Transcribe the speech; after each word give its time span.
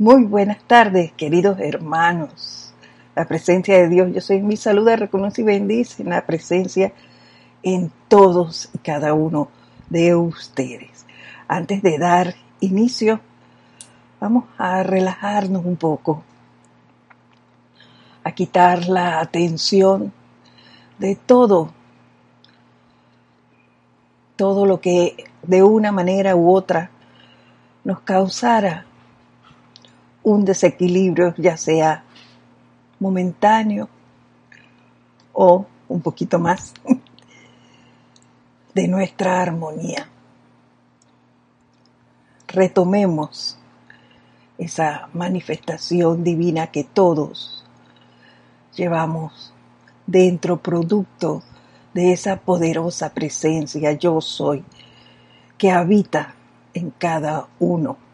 Muy 0.00 0.24
buenas 0.24 0.62
tardes, 0.62 1.12
queridos 1.12 1.58
hermanos. 1.60 2.72
La 3.14 3.26
presencia 3.26 3.76
de 3.76 3.90
Dios, 3.90 4.10
yo 4.14 4.22
soy 4.22 4.40
mi 4.40 4.56
saluda, 4.56 4.96
reconoce 4.96 5.42
y 5.42 5.44
bendice 5.44 6.02
en 6.02 6.08
la 6.08 6.24
presencia 6.24 6.94
en 7.62 7.92
todos 8.08 8.70
y 8.72 8.78
cada 8.78 9.12
uno 9.12 9.50
de 9.90 10.14
ustedes. 10.14 11.04
Antes 11.48 11.82
de 11.82 11.98
dar 11.98 12.34
inicio, 12.60 13.20
vamos 14.18 14.44
a 14.56 14.82
relajarnos 14.82 15.66
un 15.66 15.76
poco, 15.76 16.24
a 18.24 18.32
quitar 18.32 18.88
la 18.88 19.20
atención 19.20 20.14
de 20.98 21.14
todo, 21.14 21.74
todo 24.36 24.64
lo 24.64 24.80
que 24.80 25.24
de 25.42 25.62
una 25.62 25.92
manera 25.92 26.36
u 26.36 26.50
otra 26.54 26.90
nos 27.84 28.00
causara 28.00 28.86
un 30.22 30.44
desequilibrio, 30.44 31.34
ya 31.36 31.56
sea 31.56 32.04
momentáneo 32.98 33.88
o 35.32 35.66
un 35.88 36.00
poquito 36.02 36.38
más 36.38 36.74
de 38.74 38.88
nuestra 38.88 39.40
armonía. 39.40 40.08
Retomemos 42.46 43.58
esa 44.58 45.08
manifestación 45.14 46.22
divina 46.22 46.66
que 46.66 46.84
todos 46.84 47.64
llevamos 48.76 49.52
dentro, 50.06 50.58
producto 50.58 51.42
de 51.94 52.12
esa 52.12 52.36
poderosa 52.36 53.12
presencia 53.14 53.92
yo 53.92 54.20
soy 54.20 54.64
que 55.56 55.70
habita 55.70 56.34
en 56.74 56.90
cada 56.90 57.48
uno. 57.58 58.09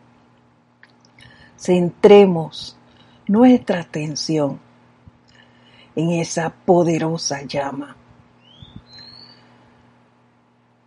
Centremos 1.56 2.76
nuestra 3.26 3.80
atención 3.80 4.60
en 5.94 6.10
esa 6.10 6.50
poderosa 6.50 7.42
llama. 7.42 7.96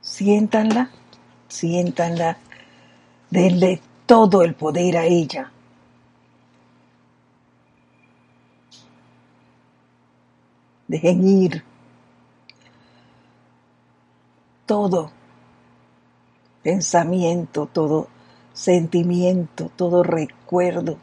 Siéntanla, 0.02 0.89
siéntanla, 1.47 2.38
denle 3.29 3.81
todo 4.05 4.44
el 4.44 4.53
poder 4.53 4.97
a 4.97 5.05
ella. 5.05 5.52
Dejen 10.88 11.27
ir 11.27 11.63
todo 14.66 15.11
pensamiento, 16.63 17.67
todo 17.67 18.07
sentimiento, 18.59 19.71
todo 19.77 20.03
recuerdo, 20.03 20.97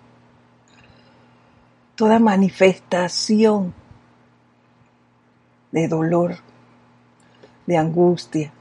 toda 1.94 2.18
manifestación 2.18 3.72
de 5.72 5.88
dolor, 5.88 6.36
de 7.66 7.78
angustia 7.78 8.52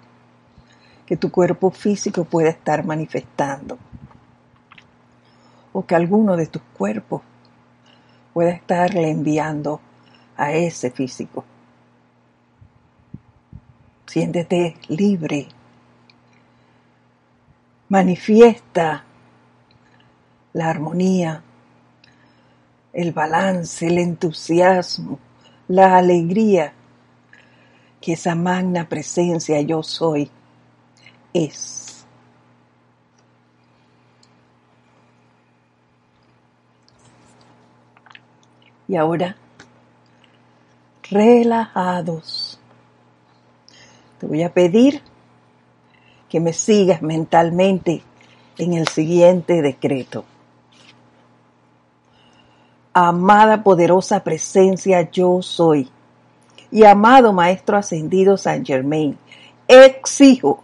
que 1.05 1.17
tu 1.17 1.29
cuerpo 1.29 1.71
físico 1.71 2.23
pueda 2.23 2.49
estar 2.49 2.85
manifestando 2.85 3.77
o 5.73 5.85
que 5.85 5.95
alguno 5.95 6.37
de 6.37 6.47
tus 6.47 6.61
cuerpos 6.77 7.21
pueda 8.33 8.51
estarle 8.51 9.11
enviando 9.11 9.81
a 10.37 10.53
ese 10.53 10.89
físico. 10.89 11.43
Siéntete 14.05 14.77
libre 14.87 15.49
manifiesta 17.89 19.03
la 20.53 20.69
armonía, 20.69 21.43
el 22.93 23.11
balance, 23.11 23.87
el 23.87 23.97
entusiasmo, 23.97 25.19
la 25.67 25.97
alegría 25.97 26.73
que 27.99 28.13
esa 28.13 28.35
magna 28.35 28.87
presencia 28.87 29.59
yo 29.61 29.83
soy 29.83 30.29
es. 31.33 32.05
Y 38.87 38.95
ahora, 38.95 39.35
relajados, 41.09 42.59
te 44.19 44.27
voy 44.27 44.43
a 44.43 44.53
pedir 44.53 45.01
que 46.29 46.39
me 46.39 46.53
sigas 46.53 47.01
mentalmente 47.01 48.03
en 48.57 48.73
el 48.73 48.87
siguiente 48.87 49.61
decreto. 49.61 50.25
Amada 52.93 53.63
poderosa 53.63 54.23
presencia 54.23 55.09
yo 55.11 55.41
soy 55.41 55.89
y 56.71 56.83
amado 56.85 57.33
Maestro 57.33 57.77
Ascendido 57.77 58.37
San 58.37 58.65
Germain, 58.65 59.17
exijo 59.67 60.59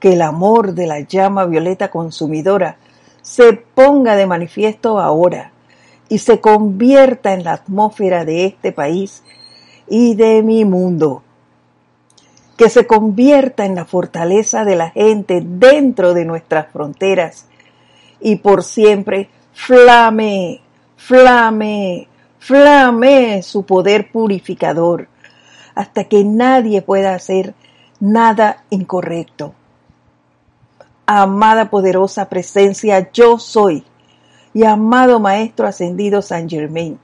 que 0.00 0.12
el 0.12 0.22
amor 0.22 0.74
de 0.74 0.86
la 0.86 1.00
llama 1.00 1.44
violeta 1.44 1.90
consumidora 1.90 2.78
se 3.22 3.52
ponga 3.52 4.14
de 4.14 4.26
manifiesto 4.26 5.00
ahora 5.00 5.52
y 6.08 6.18
se 6.18 6.40
convierta 6.40 7.32
en 7.32 7.42
la 7.44 7.54
atmósfera 7.54 8.24
de 8.24 8.46
este 8.46 8.70
país 8.70 9.22
y 9.88 10.14
de 10.14 10.42
mi 10.42 10.64
mundo 10.64 11.22
que 12.56 12.70
se 12.70 12.86
convierta 12.86 13.64
en 13.66 13.74
la 13.74 13.84
fortaleza 13.84 14.64
de 14.64 14.76
la 14.76 14.90
gente 14.90 15.42
dentro 15.44 16.14
de 16.14 16.24
nuestras 16.24 16.68
fronteras 16.72 17.46
y 18.20 18.36
por 18.36 18.64
siempre 18.64 19.28
flame, 19.52 20.60
flame, 20.96 22.08
flame 22.38 23.42
su 23.42 23.64
poder 23.64 24.10
purificador 24.10 25.08
hasta 25.74 26.04
que 26.04 26.24
nadie 26.24 26.80
pueda 26.80 27.14
hacer 27.14 27.54
nada 28.00 28.64
incorrecto. 28.70 29.54
Amada 31.04 31.70
poderosa 31.70 32.28
presencia, 32.28 33.10
yo 33.12 33.38
soy, 33.38 33.84
y 34.54 34.64
amado 34.64 35.20
Maestro 35.20 35.68
Ascendido 35.68 36.22
San 36.22 36.48
Germain, 36.48 36.98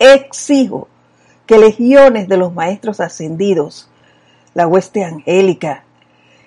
exijo 0.00 0.88
que 1.46 1.58
legiones 1.58 2.28
de 2.28 2.36
los 2.36 2.52
Maestros 2.52 3.00
Ascendidos 3.00 3.88
la 4.56 4.66
hueste 4.66 5.04
angélica 5.04 5.84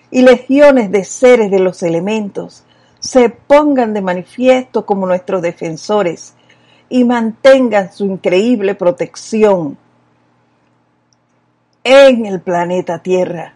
y 0.10 0.24
legiones 0.24 0.90
de 0.90 1.04
seres 1.04 1.52
de 1.52 1.60
los 1.60 1.84
elementos 1.84 2.64
se 3.00 3.30
pongan 3.30 3.94
de 3.94 4.02
manifiesto 4.02 4.84
como 4.88 5.06
nuestros 5.06 5.44
defensores 5.44 6.34
y 6.90 7.04
mantengan 7.04 7.94
su 7.94 8.06
increíble 8.06 8.74
protección 8.74 9.78
en 11.84 12.26
el 12.26 12.42
planeta 12.42 13.04
Tierra 13.04 13.54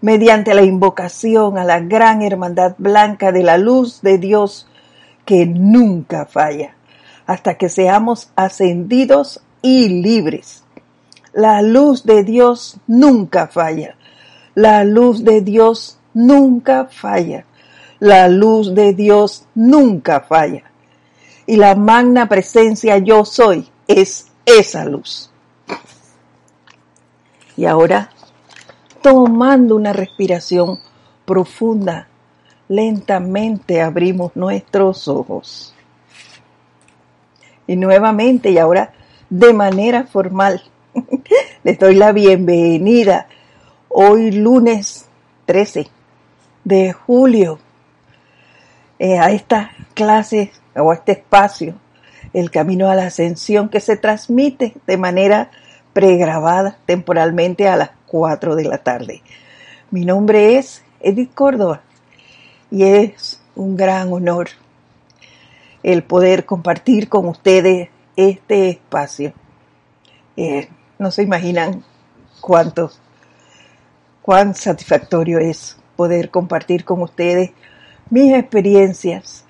mediante 0.00 0.54
la 0.54 0.62
invocación 0.62 1.58
a 1.58 1.64
la 1.64 1.80
gran 1.80 2.22
hermandad 2.22 2.76
blanca 2.78 3.32
de 3.32 3.42
la 3.42 3.58
luz 3.58 4.02
de 4.02 4.18
Dios 4.18 4.68
que 5.24 5.46
nunca 5.46 6.26
falla 6.26 6.76
hasta 7.26 7.54
que 7.54 7.68
seamos 7.68 8.30
ascendidos 8.36 9.42
y 9.62 9.88
libres. 9.88 10.62
La 11.36 11.60
luz 11.60 12.04
de 12.04 12.24
Dios 12.24 12.78
nunca 12.86 13.46
falla. 13.46 13.94
La 14.54 14.84
luz 14.84 15.22
de 15.22 15.42
Dios 15.42 15.98
nunca 16.14 16.86
falla. 16.86 17.44
La 17.98 18.26
luz 18.28 18.74
de 18.74 18.94
Dios 18.94 19.44
nunca 19.54 20.20
falla. 20.20 20.62
Y 21.44 21.56
la 21.56 21.74
magna 21.74 22.26
presencia 22.26 22.96
yo 22.96 23.26
soy 23.26 23.68
es 23.86 24.28
esa 24.46 24.86
luz. 24.86 25.30
Y 27.54 27.66
ahora, 27.66 28.08
tomando 29.02 29.76
una 29.76 29.92
respiración 29.92 30.78
profunda, 31.26 32.08
lentamente 32.66 33.82
abrimos 33.82 34.34
nuestros 34.36 35.06
ojos. 35.06 35.74
Y 37.66 37.76
nuevamente, 37.76 38.52
y 38.52 38.56
ahora 38.56 38.94
de 39.28 39.52
manera 39.52 40.04
formal, 40.04 40.62
les 41.64 41.78
doy 41.78 41.94
la 41.94 42.12
bienvenida 42.12 43.26
hoy 43.88 44.30
lunes 44.32 45.08
13 45.46 45.88
de 46.64 46.92
julio 46.92 47.58
eh, 48.98 49.18
a 49.18 49.30
esta 49.30 49.72
clase 49.94 50.52
o 50.74 50.90
a 50.90 50.94
este 50.94 51.12
espacio, 51.12 51.74
el 52.32 52.50
camino 52.50 52.88
a 52.88 52.94
la 52.94 53.06
ascensión 53.06 53.68
que 53.68 53.80
se 53.80 53.96
transmite 53.96 54.74
de 54.86 54.96
manera 54.96 55.50
pregrabada 55.92 56.78
temporalmente 56.86 57.68
a 57.68 57.76
las 57.76 57.90
4 58.06 58.56
de 58.56 58.64
la 58.64 58.78
tarde. 58.78 59.22
Mi 59.90 60.04
nombre 60.04 60.56
es 60.58 60.82
Edith 61.00 61.34
Córdoba 61.34 61.82
y 62.70 62.84
es 62.84 63.40
un 63.54 63.76
gran 63.76 64.12
honor 64.12 64.48
el 65.82 66.02
poder 66.02 66.44
compartir 66.44 67.08
con 67.08 67.28
ustedes 67.28 67.88
este 68.16 68.70
espacio. 68.70 69.32
Eh, 70.36 70.68
no 70.98 71.10
se 71.10 71.22
imaginan 71.22 71.84
cuántos 72.40 73.00
cuán 74.26 74.56
satisfactorio 74.56 75.38
es 75.38 75.76
poder 75.94 76.30
compartir 76.30 76.84
con 76.84 77.00
ustedes 77.00 77.52
mis 78.10 78.34
experiencias 78.34 79.44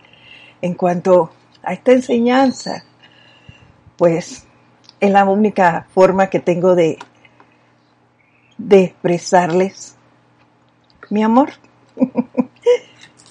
en 0.61 0.75
cuanto 0.75 1.31
a 1.63 1.73
esta 1.73 1.93
enseñanza, 1.93 2.85
pues 3.97 4.47
es 5.01 5.11
la 5.11 5.25
única 5.25 5.87
forma 5.95 6.29
que 6.29 6.41
tengo 6.41 6.75
de, 6.75 6.99
de 8.59 8.85
expresarles 8.85 9.97
mi 11.09 11.23
amor. 11.23 11.53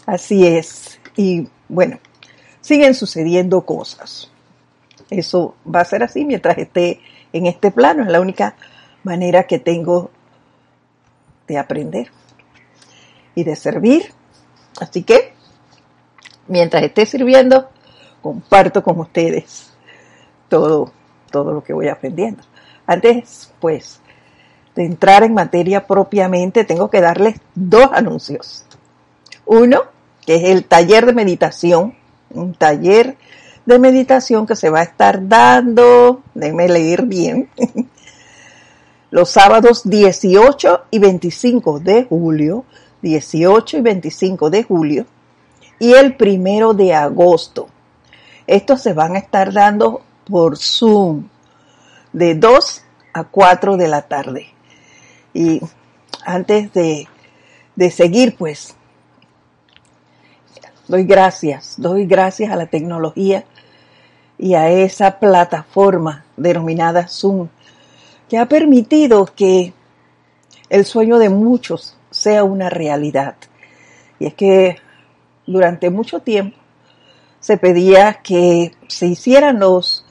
Así 0.07 0.47
es. 0.47 0.99
Y 1.15 1.47
bueno, 1.69 1.99
siguen 2.61 2.95
sucediendo 2.95 3.65
cosas. 3.65 4.31
Eso 5.11 5.55
va 5.63 5.81
a 5.81 5.85
ser 5.85 6.01
así 6.01 6.25
mientras 6.25 6.57
esté 6.57 6.99
en 7.35 7.47
este 7.47 7.69
plano. 7.69 8.03
Es 8.03 8.09
la 8.09 8.21
única 8.21 8.55
manera 9.03 9.43
que 9.43 9.59
tengo 9.59 10.09
de 11.47 11.57
aprender 11.57 12.09
y 13.35 13.43
de 13.43 13.55
servir. 13.55 14.13
Así 14.79 15.03
que, 15.03 15.33
mientras 16.47 16.83
esté 16.83 17.05
sirviendo, 17.05 17.69
comparto 18.21 18.81
con 18.83 18.99
ustedes 18.99 19.73
todo, 20.47 20.91
todo 21.29 21.53
lo 21.53 21.63
que 21.63 21.73
voy 21.73 21.89
aprendiendo. 21.89 22.41
Antes, 22.87 23.51
pues, 23.59 23.99
de 24.75 24.85
entrar 24.85 25.23
en 25.23 25.33
materia 25.33 25.85
propiamente, 25.85 26.63
tengo 26.63 26.89
que 26.89 27.01
darles 27.01 27.35
dos 27.53 27.89
anuncios. 27.91 28.65
Uno, 29.45 29.83
que 30.25 30.35
es 30.35 30.43
el 30.45 30.65
taller 30.65 31.05
de 31.05 31.13
meditación, 31.13 31.95
un 32.29 32.53
taller 32.53 33.17
de 33.65 33.79
meditación 33.79 34.45
que 34.45 34.55
se 34.55 34.69
va 34.69 34.79
a 34.79 34.83
estar 34.83 35.27
dando, 35.27 36.21
déjenme 36.33 36.69
leer 36.69 37.03
bien, 37.03 37.49
los 39.11 39.29
sábados 39.29 39.81
18 39.85 40.85
y 40.91 40.99
25 40.99 41.79
de 41.79 42.03
julio, 42.03 42.65
18 43.01 43.77
y 43.77 43.81
25 43.81 44.49
de 44.49 44.63
julio, 44.63 45.05
y 45.79 45.93
el 45.93 46.15
primero 46.15 46.73
de 46.73 46.93
agosto. 46.93 47.67
Estos 48.47 48.81
se 48.81 48.93
van 48.93 49.15
a 49.15 49.19
estar 49.19 49.51
dando 49.51 50.01
por 50.25 50.57
Zoom 50.57 51.27
de 52.13 52.35
2 52.35 52.83
a 53.13 53.23
4 53.23 53.77
de 53.77 53.87
la 53.87 54.03
tarde. 54.03 54.47
Y 55.33 55.59
antes 56.23 56.71
de, 56.73 57.07
de 57.75 57.91
seguir, 57.91 58.35
pues, 58.37 58.75
doy 60.87 61.03
gracias, 61.03 61.75
doy 61.77 62.05
gracias 62.05 62.51
a 62.51 62.55
la 62.55 62.67
tecnología 62.67 63.43
y 64.37 64.55
a 64.55 64.69
esa 64.69 65.19
plataforma 65.19 66.25
denominada 66.35 67.07
Zoom, 67.07 67.47
que 68.29 68.37
ha 68.37 68.47
permitido 68.47 69.25
que 69.25 69.73
el 70.69 70.85
sueño 70.85 71.19
de 71.19 71.29
muchos 71.29 71.95
sea 72.09 72.43
una 72.43 72.69
realidad. 72.69 73.35
Y 74.19 74.27
es 74.27 74.33
que 74.33 74.77
durante 75.45 75.89
mucho 75.89 76.19
tiempo 76.19 76.57
se 77.39 77.57
pedía 77.57 78.21
que 78.23 78.73
se 78.87 79.05
hicieran 79.07 79.59
los, 79.59 80.05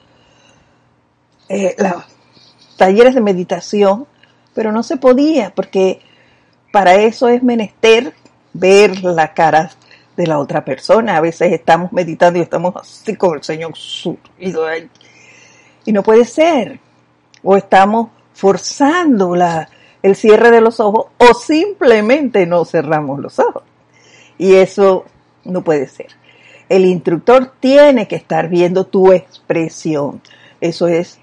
eh, 1.48 1.76
talleres 2.76 3.14
de 3.14 3.20
meditación, 3.20 4.06
pero 4.54 4.72
no 4.72 4.82
se 4.82 4.96
podía 4.96 5.52
porque 5.54 6.00
para 6.72 6.94
eso 6.94 7.28
es 7.28 7.42
menester 7.42 8.14
ver 8.52 9.02
la 9.02 9.34
cara 9.34 9.70
de 10.16 10.26
la 10.26 10.38
otra 10.38 10.64
persona. 10.64 11.16
A 11.16 11.20
veces 11.20 11.52
estamos 11.52 11.92
meditando 11.92 12.38
y 12.38 12.42
estamos 12.42 12.74
así 12.76 13.16
como 13.16 13.34
el 13.34 13.42
Señor 13.42 13.76
surgido 13.76 14.66
ahí. 14.66 14.88
Y 15.84 15.92
no 15.92 16.02
puede 16.02 16.24
ser. 16.24 16.78
O 17.42 17.56
estamos 17.56 18.08
forzando 18.32 19.34
la, 19.34 19.68
el 20.02 20.16
cierre 20.16 20.50
de 20.50 20.60
los 20.60 20.80
ojos 20.80 21.06
o 21.18 21.34
simplemente 21.34 22.46
no 22.46 22.64
cerramos 22.64 23.20
los 23.20 23.38
ojos. 23.38 23.62
Y 24.38 24.54
eso 24.54 25.04
no 25.44 25.62
puede 25.62 25.88
ser. 25.88 26.08
El 26.68 26.84
instructor 26.84 27.52
tiene 27.60 28.08
que 28.08 28.16
estar 28.16 28.48
viendo 28.48 28.86
tu 28.86 29.12
expresión. 29.12 30.20
Eso 30.60 30.88
es 30.88 31.18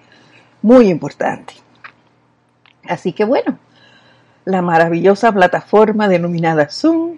muy 0.61 0.89
importante. 0.89 1.53
Así 2.87 3.13
que 3.13 3.23
bueno, 3.23 3.57
la 4.45 4.61
maravillosa 4.61 5.31
plataforma 5.31 6.07
denominada 6.07 6.69
Zoom 6.69 7.17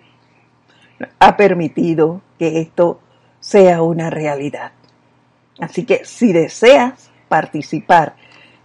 ha 1.19 1.38
permitido 1.38 2.21
que 2.38 2.59
esto 2.59 3.00
sea 3.39 3.81
una 3.81 4.09
realidad. 4.09 4.73
Así 5.59 5.85
que 5.85 6.03
si 6.05 6.33
deseas 6.33 7.09
participar 7.27 8.15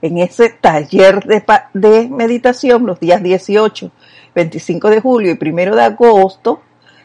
en 0.01 0.19
ese 0.19 0.51
taller 0.51 1.25
de, 1.73 2.09
meditación 2.09 2.87
los 2.87 3.01
días 3.01 3.21
18, 3.23 3.91
25 4.35 4.91
de 4.91 5.01
julio 5.01 5.33
y 5.33 5.39
1 5.49 5.75
de 5.75 5.83
agosto, 5.83 6.61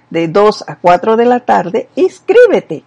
de 0.10 0.28
2 0.28 0.66
a 0.68 0.76
4 0.76 1.16
de 1.18 1.26
la 1.26 1.40
tarde, 1.40 1.88
inscríbete 1.96 2.84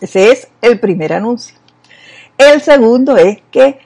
Ese 0.05 0.33
es 0.33 0.49
el 0.61 0.81
primer 0.81 1.15
anuncio. 1.15 1.57
El 2.37 2.61
segundo 2.61 3.17
es 3.17 3.39
que 3.51 3.79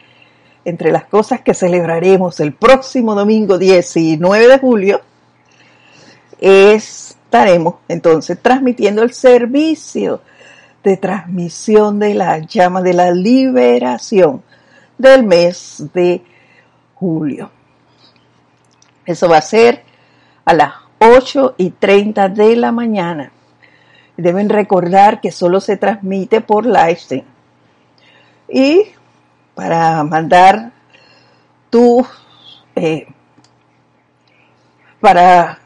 entre 0.64 0.90
las 0.90 1.04
cosas 1.04 1.42
que 1.42 1.54
celebraremos 1.54 2.40
el 2.40 2.54
próximo 2.54 3.14
domingo 3.14 3.56
19 3.56 4.48
de 4.48 4.58
julio, 4.58 5.00
estaremos 6.40 7.76
entonces 7.86 8.36
transmitiendo 8.42 9.04
el 9.04 9.12
servicio 9.12 10.20
de 10.82 10.96
transmisión 10.96 12.00
de 12.00 12.14
la 12.14 12.38
llama 12.38 12.82
de 12.82 12.94
la 12.94 13.12
liberación 13.12 14.42
del 14.98 15.22
mes 15.22 15.84
de 15.94 16.24
julio. 16.96 17.48
Eso 19.06 19.28
va 19.28 19.36
a 19.36 19.42
ser 19.42 19.84
a 20.44 20.52
las 20.52 20.72
8 20.98 21.54
y 21.58 21.70
30 21.70 22.28
de 22.30 22.56
la 22.56 22.72
mañana 22.72 23.30
Deben 24.18 24.48
recordar 24.48 25.20
que 25.20 25.30
solo 25.30 25.60
se 25.60 25.76
transmite 25.76 26.40
por 26.40 26.66
livestream. 26.66 27.24
Y 28.48 28.82
para 29.54 30.02
mandar 30.02 30.72
tu, 31.70 32.04
eh, 32.74 33.06
para 35.00 35.60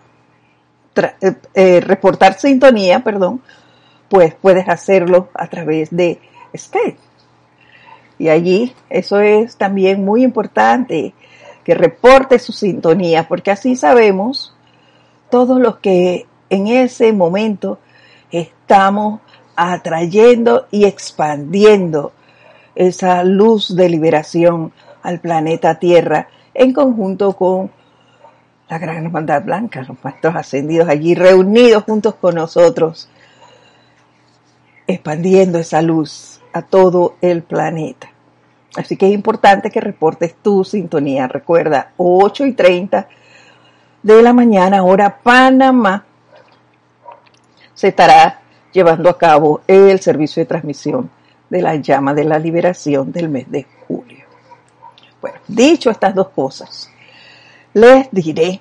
eh, 0.94 1.34
eh, 1.54 1.80
reportar 1.80 2.38
sintonía, 2.38 3.00
perdón, 3.00 3.40
pues 4.10 4.34
puedes 4.34 4.68
hacerlo 4.68 5.30
a 5.32 5.46
través 5.46 5.88
de 5.90 6.20
Skype. 6.54 6.98
Y 8.18 8.28
allí 8.28 8.74
eso 8.90 9.20
es 9.20 9.56
también 9.56 10.04
muy 10.04 10.22
importante, 10.22 11.14
que 11.64 11.74
reporte 11.74 12.38
su 12.38 12.52
sintonía, 12.52 13.26
porque 13.26 13.50
así 13.50 13.76
sabemos 13.76 14.54
todos 15.30 15.58
los 15.58 15.78
que 15.78 16.26
en 16.50 16.66
ese 16.66 17.14
momento 17.14 17.78
estamos 18.32 19.20
atrayendo 19.54 20.66
y 20.70 20.86
expandiendo 20.86 22.12
esa 22.74 23.22
luz 23.22 23.76
de 23.76 23.88
liberación 23.88 24.72
al 25.02 25.20
planeta 25.20 25.78
Tierra 25.78 26.28
en 26.54 26.72
conjunto 26.72 27.34
con 27.34 27.70
la 28.68 28.78
Gran 28.78 29.04
Hermandad 29.04 29.44
Blanca, 29.44 29.84
los 29.86 30.02
maestros 30.02 30.34
ascendidos 30.34 30.88
allí 30.88 31.14
reunidos 31.14 31.84
juntos 31.84 32.14
con 32.14 32.36
nosotros, 32.36 33.08
expandiendo 34.86 35.58
esa 35.58 35.82
luz 35.82 36.40
a 36.54 36.62
todo 36.62 37.16
el 37.20 37.42
planeta. 37.42 38.08
Así 38.74 38.96
que 38.96 39.06
es 39.08 39.12
importante 39.12 39.70
que 39.70 39.80
reportes 39.80 40.34
tu 40.36 40.64
sintonía. 40.64 41.28
Recuerda, 41.28 41.92
8 41.98 42.46
y 42.46 42.52
30 42.52 43.08
de 44.02 44.22
la 44.22 44.32
mañana, 44.32 44.82
hora 44.82 45.18
Panamá, 45.22 46.06
se 47.82 47.88
estará 47.88 48.40
llevando 48.72 49.10
a 49.10 49.18
cabo 49.18 49.62
el 49.66 49.98
servicio 49.98 50.40
de 50.40 50.46
transmisión 50.46 51.10
de 51.50 51.60
la 51.60 51.74
llama 51.74 52.14
de 52.14 52.22
la 52.22 52.38
liberación 52.38 53.10
del 53.10 53.28
mes 53.28 53.50
de 53.50 53.66
julio. 53.88 54.24
Bueno, 55.20 55.38
dicho 55.48 55.90
estas 55.90 56.14
dos 56.14 56.28
cosas, 56.28 56.88
les 57.74 58.08
diré, 58.12 58.60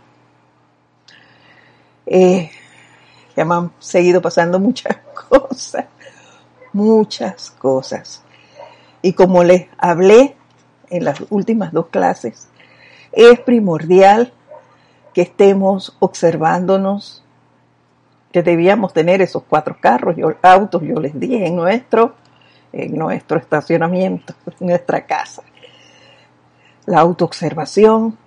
eh, 2.07 2.49
ya 3.37 3.45
me 3.45 3.53
han 3.53 3.71
seguido 3.77 4.23
pasando 4.23 4.59
muchas 4.59 4.97
cosas, 5.29 5.85
muchas 6.73 7.51
cosas. 7.51 8.23
Y 9.03 9.13
como 9.13 9.43
les 9.43 9.67
hablé 9.77 10.35
en 10.89 11.05
las 11.05 11.19
últimas 11.29 11.71
dos 11.71 11.89
clases, 11.89 12.47
es 13.11 13.39
primordial 13.41 14.33
que 15.13 15.21
estemos 15.21 15.95
observándonos 15.99 17.20
que 18.31 18.43
debíamos 18.43 18.93
tener 18.93 19.21
esos 19.21 19.43
cuatro 19.43 19.77
carros, 19.79 20.17
y 20.17 20.21
autos, 20.41 20.81
yo 20.81 20.99
les 20.99 21.19
dije, 21.19 21.47
en 21.47 21.55
nuestro, 21.55 22.15
en 22.71 22.97
nuestro 22.97 23.37
estacionamiento, 23.37 24.33
en 24.59 24.67
nuestra 24.67 25.05
casa. 25.05 25.43
La 26.85 26.99
autoobservación, 26.99 28.17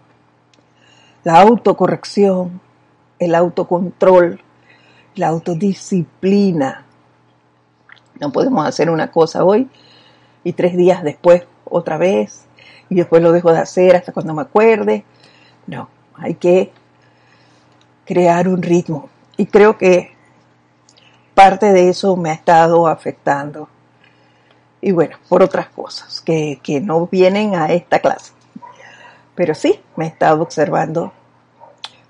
la 1.24 1.40
autocorrección, 1.40 2.60
el 3.18 3.34
autocontrol, 3.34 4.40
la 5.16 5.28
autodisciplina. 5.28 6.84
No 8.20 8.30
podemos 8.30 8.66
hacer 8.66 8.90
una 8.90 9.10
cosa 9.10 9.44
hoy 9.44 9.68
y 10.44 10.52
tres 10.52 10.76
días 10.76 11.02
después 11.02 11.44
otra 11.64 11.96
vez 11.96 12.46
y 12.90 12.94
después 12.94 13.22
lo 13.22 13.32
dejo 13.32 13.52
de 13.52 13.58
hacer 13.58 13.96
hasta 13.96 14.12
cuando 14.12 14.34
me 14.34 14.42
acuerde. 14.42 15.04
No, 15.66 15.88
hay 16.14 16.34
que 16.34 16.72
crear 18.04 18.46
un 18.48 18.62
ritmo. 18.62 19.08
Y 19.36 19.46
creo 19.46 19.76
que 19.78 20.14
parte 21.34 21.72
de 21.72 21.88
eso 21.88 22.16
me 22.16 22.30
ha 22.30 22.34
estado 22.34 22.86
afectando. 22.86 23.68
Y 24.80 24.92
bueno, 24.92 25.16
por 25.28 25.42
otras 25.42 25.68
cosas 25.68 26.20
que, 26.20 26.60
que 26.62 26.80
no 26.80 27.06
vienen 27.06 27.54
a 27.54 27.66
esta 27.66 27.98
clase. 28.00 28.32
Pero 29.34 29.54
sí, 29.54 29.80
me 29.96 30.04
he 30.04 30.08
estado 30.08 30.42
observando. 30.42 31.12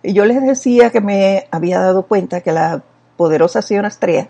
Y 0.02 0.12
yo 0.12 0.25
les 0.25 0.43
decía 0.43 0.90
que 0.90 1.00
me 1.00 1.47
había 1.50 1.81
dado 1.81 2.02
cuenta 2.07 2.43
que 2.43 2.52
la 2.52 2.83
poderosa 3.16 3.62
señora 3.62 3.88
Estrella 3.88 4.28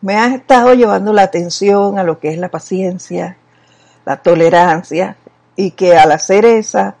me 0.00 0.16
ha 0.16 0.34
estado 0.34 0.74
llevando 0.74 1.12
la 1.12 1.22
atención 1.22 1.98
a 1.98 2.04
lo 2.04 2.20
que 2.20 2.28
es 2.28 2.38
la 2.38 2.50
paciencia, 2.50 3.36
la 4.04 4.18
tolerancia, 4.18 5.16
y 5.56 5.72
que 5.72 5.96
al 5.96 6.12
hacer 6.12 6.44
esa 6.44 6.94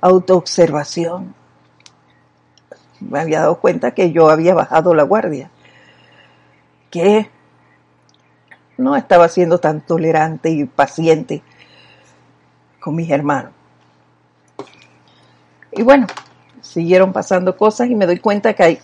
autoobservación, 0.00 1.34
me 3.08 3.20
había 3.20 3.40
dado 3.40 3.60
cuenta 3.60 3.92
que 3.92 4.12
yo 4.12 4.30
había 4.30 4.54
bajado 4.54 4.94
la 4.94 5.02
guardia, 5.02 5.50
que 6.90 7.28
no 8.76 8.96
estaba 8.96 9.28
siendo 9.28 9.58
tan 9.58 9.80
tolerante 9.80 10.50
y 10.50 10.64
paciente 10.64 11.42
con 12.80 12.96
mis 12.96 13.10
hermanos. 13.10 13.52
Y 15.72 15.82
bueno, 15.82 16.06
siguieron 16.60 17.12
pasando 17.12 17.56
cosas 17.56 17.88
y 17.88 17.94
me 17.94 18.06
doy 18.06 18.18
cuenta 18.18 18.52
que 18.54 18.62
hay 18.62 18.78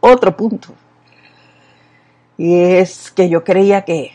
otro 0.00 0.36
punto. 0.36 0.68
Y 2.36 2.60
es 2.60 3.10
que 3.10 3.28
yo 3.28 3.42
creía 3.44 3.82
que, 3.82 4.12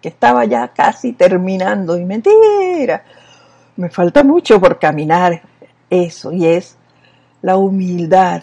que 0.00 0.08
estaba 0.08 0.44
ya 0.44 0.68
casi 0.68 1.12
terminando. 1.12 1.96
Y 1.98 2.04
mentira, 2.04 3.04
me 3.76 3.88
falta 3.90 4.24
mucho 4.24 4.60
por 4.60 4.78
caminar 4.78 5.42
eso. 5.90 6.32
Y 6.32 6.46
es 6.46 6.76
la 7.44 7.56
humildad. 7.56 8.42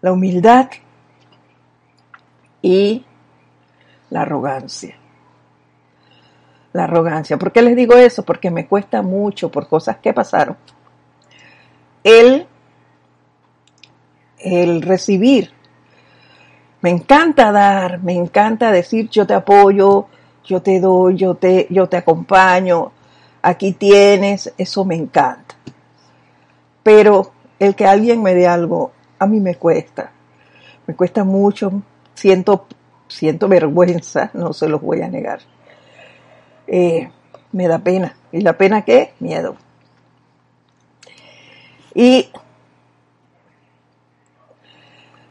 La 0.00 0.12
humildad 0.12 0.70
y 2.62 3.04
la 4.10 4.22
arrogancia 4.22 4.96
la 6.72 6.84
arrogancia. 6.84 7.36
¿Por 7.36 7.52
qué 7.52 7.62
les 7.62 7.76
digo 7.76 7.94
eso? 7.94 8.22
Porque 8.22 8.50
me 8.50 8.66
cuesta 8.66 9.02
mucho 9.02 9.50
por 9.50 9.68
cosas 9.68 9.98
que 9.98 10.12
pasaron. 10.12 10.56
El, 12.02 12.46
el 14.38 14.82
recibir. 14.82 15.50
Me 16.80 16.90
encanta 16.90 17.52
dar, 17.52 18.02
me 18.02 18.14
encanta 18.14 18.72
decir 18.72 19.08
yo 19.08 19.26
te 19.26 19.34
apoyo, 19.34 20.06
yo 20.44 20.62
te 20.62 20.80
doy, 20.80 21.16
yo 21.16 21.34
te, 21.34 21.68
yo 21.70 21.88
te 21.88 21.98
acompaño, 21.98 22.90
aquí 23.40 23.72
tienes, 23.72 24.52
eso 24.58 24.84
me 24.84 24.96
encanta. 24.96 25.54
Pero 26.82 27.32
el 27.58 27.74
que 27.74 27.86
alguien 27.86 28.22
me 28.22 28.34
dé 28.34 28.46
algo, 28.46 28.92
a 29.18 29.26
mí 29.26 29.40
me 29.40 29.56
cuesta. 29.56 30.12
Me 30.86 30.94
cuesta 30.94 31.24
mucho, 31.24 31.82
siento, 32.14 32.66
siento 33.08 33.48
vergüenza, 33.48 34.30
no 34.34 34.52
se 34.52 34.68
los 34.68 34.80
voy 34.80 35.02
a 35.02 35.08
negar 35.08 35.40
eh, 36.66 37.10
me 37.52 37.68
da 37.68 37.78
pena. 37.78 38.16
¿Y 38.32 38.40
la 38.40 38.56
pena 38.56 38.82
qué? 38.82 39.12
Miedo. 39.20 39.56
Y 41.94 42.30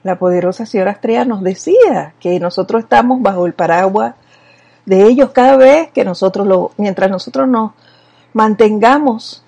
la 0.04 0.18
poderosa 0.20 0.66
señora 0.66 0.92
Estrella 0.92 1.26
nos 1.26 1.42
decía 1.42 2.14
que 2.20 2.40
nosotros 2.40 2.84
estamos 2.84 3.22
bajo 3.22 3.46
el 3.48 3.54
paraguas 3.54 4.16
de 4.86 5.04
ellos 5.06 5.32
cada 5.32 5.58
vez 5.58 5.92
que 5.92 6.06
nosotros 6.06 6.46
lo, 6.46 6.72
mientras 6.78 7.10
nosotros 7.10 7.48
nos 7.48 7.72
mantengamos 8.34 9.44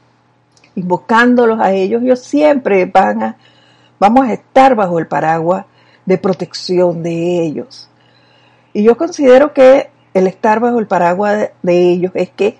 invocándolos 0.75 1.59
a 1.59 1.71
ellos, 1.71 2.01
ellos 2.01 2.19
siempre 2.19 2.85
van 2.85 3.23
a, 3.23 3.37
vamos 3.99 4.27
a 4.27 4.33
estar 4.33 4.75
bajo 4.75 4.99
el 4.99 5.07
paraguas 5.07 5.65
de 6.05 6.17
protección 6.17 7.03
de 7.03 7.43
ellos. 7.43 7.89
Y 8.73 8.83
yo 8.83 8.97
considero 8.97 9.53
que 9.53 9.89
el 10.13 10.27
estar 10.27 10.59
bajo 10.59 10.79
el 10.79 10.87
paraguas 10.87 11.49
de, 11.61 11.91
ellos 11.91 12.11
es 12.15 12.29
que 12.29 12.57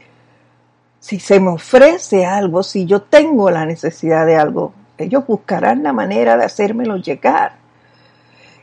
si 1.00 1.20
se 1.20 1.40
me 1.40 1.50
ofrece 1.50 2.26
algo, 2.26 2.64
si 2.64 2.86
yo 2.86 3.02
tengo 3.02 3.50
la 3.52 3.66
necesidad 3.66 4.26
de 4.26 4.36
algo, 4.36 4.74
ellos 4.98 5.26
buscarán 5.28 5.84
la 5.84 5.92
manera 5.92 6.38
de 6.38 6.46
hacérmelo 6.46 6.98
llegar. 6.98 7.58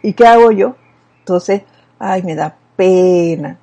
¿Y 0.03 0.15
qué 0.15 0.27
hago 0.27 0.51
yo? 0.51 0.77
Entonces, 1.19 1.63
ay, 1.99 2.23
me 2.23 2.35
da 2.35 2.57
pena. 2.77 3.59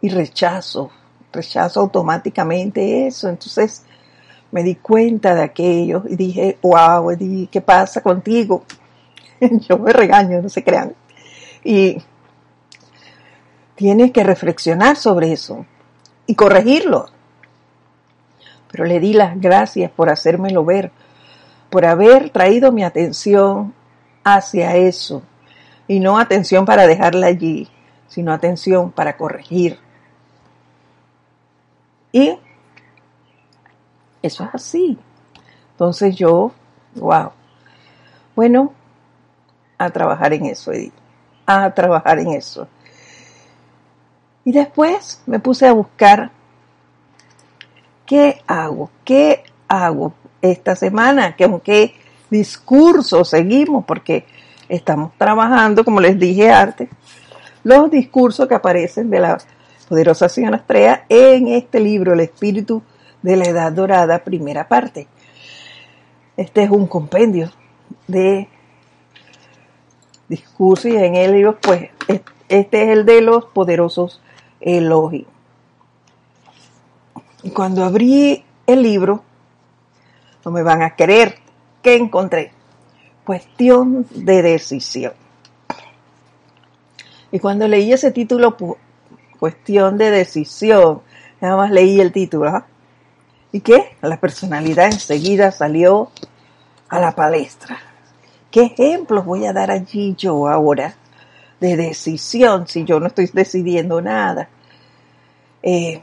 Y 0.00 0.08
rechazo, 0.10 0.90
rechazo 1.32 1.80
automáticamente 1.80 3.08
eso. 3.08 3.28
Entonces, 3.28 3.84
me 4.50 4.62
di 4.62 4.76
cuenta 4.76 5.34
de 5.34 5.42
aquello 5.42 6.04
y 6.08 6.16
dije, 6.16 6.58
wow, 6.62 7.16
¿qué 7.50 7.60
pasa 7.60 8.00
contigo? 8.00 8.64
yo 9.40 9.78
me 9.78 9.92
regaño, 9.92 10.40
no 10.40 10.48
se 10.48 10.64
crean. 10.64 10.94
Y 11.64 11.98
Tienes 13.78 14.10
que 14.10 14.24
reflexionar 14.24 14.96
sobre 14.96 15.30
eso 15.30 15.64
y 16.26 16.34
corregirlo. 16.34 17.06
Pero 18.72 18.84
le 18.84 18.98
di 18.98 19.12
las 19.12 19.40
gracias 19.40 19.88
por 19.92 20.10
hacérmelo 20.10 20.64
ver, 20.64 20.90
por 21.70 21.86
haber 21.86 22.30
traído 22.30 22.72
mi 22.72 22.82
atención 22.82 23.72
hacia 24.24 24.74
eso. 24.74 25.22
Y 25.86 26.00
no 26.00 26.18
atención 26.18 26.64
para 26.64 26.88
dejarla 26.88 27.28
allí, 27.28 27.68
sino 28.08 28.32
atención 28.32 28.90
para 28.90 29.16
corregir. 29.16 29.78
Y 32.10 32.36
eso 34.22 34.44
es 34.44 34.50
así. 34.52 34.98
Entonces 35.72 36.16
yo, 36.16 36.52
wow. 36.96 37.30
Bueno, 38.34 38.72
a 39.78 39.90
trabajar 39.90 40.32
en 40.32 40.46
eso, 40.46 40.72
Edith. 40.72 40.94
A 41.46 41.72
trabajar 41.72 42.18
en 42.18 42.32
eso. 42.32 42.68
Y 44.44 44.52
después 44.52 45.22
me 45.26 45.38
puse 45.38 45.66
a 45.66 45.72
buscar 45.72 46.30
qué 48.06 48.42
hago, 48.46 48.90
qué 49.04 49.44
hago 49.68 50.14
esta 50.40 50.74
semana, 50.74 51.36
que 51.36 51.44
aunque 51.44 51.94
discurso 52.30 53.24
seguimos, 53.24 53.84
porque 53.84 54.26
estamos 54.68 55.12
trabajando, 55.16 55.84
como 55.84 56.00
les 56.00 56.18
dije 56.18 56.50
antes, 56.50 56.88
los 57.64 57.90
discursos 57.90 58.48
que 58.48 58.54
aparecen 58.54 59.10
de 59.10 59.20
la 59.20 59.38
poderosa 59.88 60.28
señora 60.28 60.56
Estrella 60.56 61.04
en 61.08 61.48
este 61.48 61.80
libro, 61.80 62.12
El 62.12 62.20
Espíritu 62.20 62.82
de 63.28 63.36
la 63.36 63.44
Edad 63.44 63.72
Dorada, 63.72 64.24
primera 64.24 64.68
parte. 64.68 65.06
Este 66.34 66.62
es 66.62 66.70
un 66.70 66.86
compendio 66.86 67.52
de 68.06 68.48
discursos 70.30 70.90
y 70.90 70.96
en 70.96 71.14
él, 71.14 71.54
pues, 71.60 71.90
este 72.48 72.84
es 72.84 72.88
el 72.88 73.04
de 73.04 73.20
los 73.20 73.44
poderosos 73.44 74.22
Elohim. 74.62 75.26
Y 77.42 77.50
cuando 77.50 77.84
abrí 77.84 78.42
el 78.66 78.82
libro, 78.82 79.22
no 80.42 80.50
me 80.50 80.62
van 80.62 80.80
a 80.80 80.96
creer 80.96 81.34
que 81.82 81.96
encontré. 81.96 82.52
Cuestión 83.26 84.06
de 84.10 84.40
decisión. 84.40 85.12
Y 87.30 87.40
cuando 87.40 87.68
leí 87.68 87.92
ese 87.92 88.10
título, 88.10 88.56
cuestión 89.38 89.98
de 89.98 90.10
decisión, 90.10 91.02
nada 91.42 91.56
más 91.58 91.70
leí 91.70 92.00
el 92.00 92.10
título. 92.10 92.48
¿ah? 92.48 92.66
¿Y 93.52 93.60
qué? 93.60 93.96
La 94.02 94.18
personalidad 94.18 94.86
enseguida 94.86 95.50
salió 95.50 96.10
a 96.88 97.00
la 97.00 97.12
palestra. 97.14 97.78
¿Qué 98.50 98.62
ejemplos 98.62 99.24
voy 99.24 99.46
a 99.46 99.52
dar 99.52 99.70
allí 99.70 100.14
yo 100.16 100.48
ahora? 100.48 100.94
de 101.60 101.76
decisión 101.76 102.66
si 102.66 102.84
yo 102.84 103.00
no 103.00 103.06
estoy 103.06 103.28
decidiendo 103.32 104.00
nada. 104.00 104.48
Eh, 105.62 106.00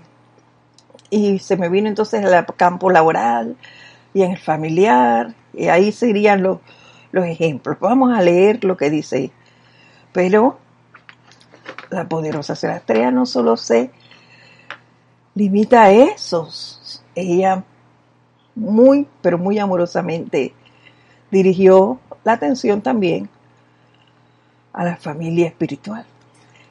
y 1.09 1.39
se 1.39 1.55
me 1.55 1.69
vino 1.69 1.87
entonces 1.87 2.25
al 2.25 2.45
campo 2.57 2.89
laboral 2.89 3.55
y 4.13 4.23
en 4.23 4.31
el 4.31 4.37
familiar, 4.37 5.33
y 5.53 5.67
ahí 5.67 5.91
serían 5.91 6.41
los, 6.41 6.59
los 7.11 7.25
ejemplos. 7.25 7.77
Vamos 7.79 8.17
a 8.17 8.21
leer 8.21 8.63
lo 8.63 8.77
que 8.77 8.89
dice. 8.89 9.31
Pero 10.13 10.57
la 11.89 12.07
poderosa 12.07 12.55
Serastrea 12.55 13.11
no 13.11 13.25
solo 13.25 13.57
se 13.57 13.91
limita 15.35 15.83
a 15.83 15.91
esos, 15.91 16.74
ella 17.15 17.63
muy, 18.55 19.07
pero 19.21 19.37
muy 19.37 19.59
amorosamente 19.59 20.53
dirigió 21.31 21.99
la 22.23 22.33
atención 22.33 22.81
también 22.81 23.29
a 24.73 24.83
la 24.83 24.95
familia 24.97 25.47
espiritual. 25.47 26.05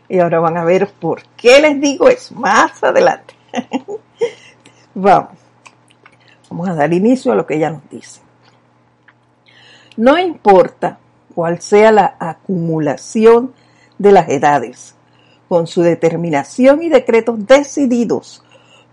Y 0.09 0.19
ahora 0.19 0.41
van 0.41 0.57
a 0.57 0.65
ver 0.65 0.89
por 0.89 1.23
qué 1.37 1.61
les 1.61 1.81
digo 1.81 2.09
eso 2.09 2.35
más 2.35 2.83
adelante. 2.83 3.35
Vamos. 4.95 5.33
Vamos 6.51 6.69
a 6.69 6.75
dar 6.75 6.93
inicio 6.93 7.33
a 7.33 7.35
lo 7.35 7.47
que 7.47 7.57
ella 7.57 7.71
nos 7.71 7.89
dice. 7.91 8.21
No 9.97 10.19
importa 10.19 10.99
cuál 11.35 11.61
sea 11.61 11.91
la 11.91 12.17
acumulación 12.19 13.55
de 13.99 14.13
las 14.13 14.29
edades, 14.29 14.95
con 15.49 15.67
su 15.67 15.83
determinación 15.83 16.83
y 16.83 16.89
decretos 16.89 17.47
decididos 17.47 18.44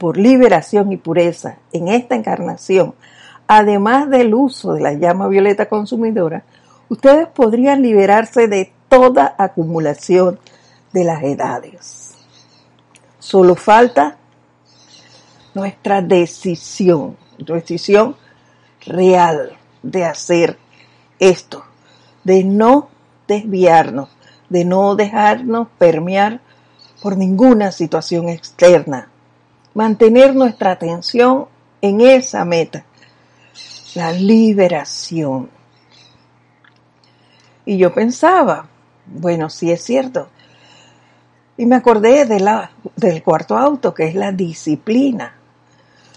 por 0.01 0.17
liberación 0.17 0.91
y 0.91 0.98
pureza 0.98 1.60
en 1.72 1.88
esta 1.88 2.15
encarnación, 2.15 2.96
además 3.46 4.10
del 4.10 4.34
uso 4.34 4.74
de 4.74 4.81
la 4.81 4.93
llama 4.93 5.27
violeta 5.27 5.70
consumidora, 5.70 6.43
ustedes 6.89 7.27
podrían 7.27 7.84
liberarse 7.84 8.48
de 8.48 8.74
toda 8.89 9.36
acumulación 9.38 10.39
de 10.91 11.03
las 11.03 11.22
edades. 11.22 12.15
Solo 13.20 13.53
falta 13.53 14.17
nuestra 15.53 16.01
decisión, 16.01 17.15
decisión 17.38 18.15
real 18.84 19.55
de 19.84 20.05
hacer 20.05 20.58
esto, 21.20 21.63
de 22.24 22.43
no 22.43 22.89
desviarnos, 23.27 24.10
de 24.50 24.65
no 24.65 24.96
dejarnos 24.96 25.67
permear 25.77 26.41
por 27.03 27.17
ninguna 27.17 27.72
situación 27.72 28.29
externa, 28.29 29.11
mantener 29.74 30.36
nuestra 30.36 30.72
atención 30.72 31.48
en 31.82 32.01
esa 32.01 32.46
meta, 32.46 32.86
la 33.96 34.12
liberación. 34.12 35.50
Y 37.66 37.78
yo 37.78 37.94
pensaba, 37.94 38.68
bueno, 39.06 39.50
sí 39.50 39.72
es 39.72 39.84
cierto. 39.84 40.30
Y 41.58 41.66
me 41.66 41.75
acordé 41.75 42.25
del 42.25 43.24
cuarto 43.24 43.58
auto, 43.58 43.94
que 43.94 44.06
es 44.06 44.16
la 44.16 44.32
disciplina. 44.32 45.36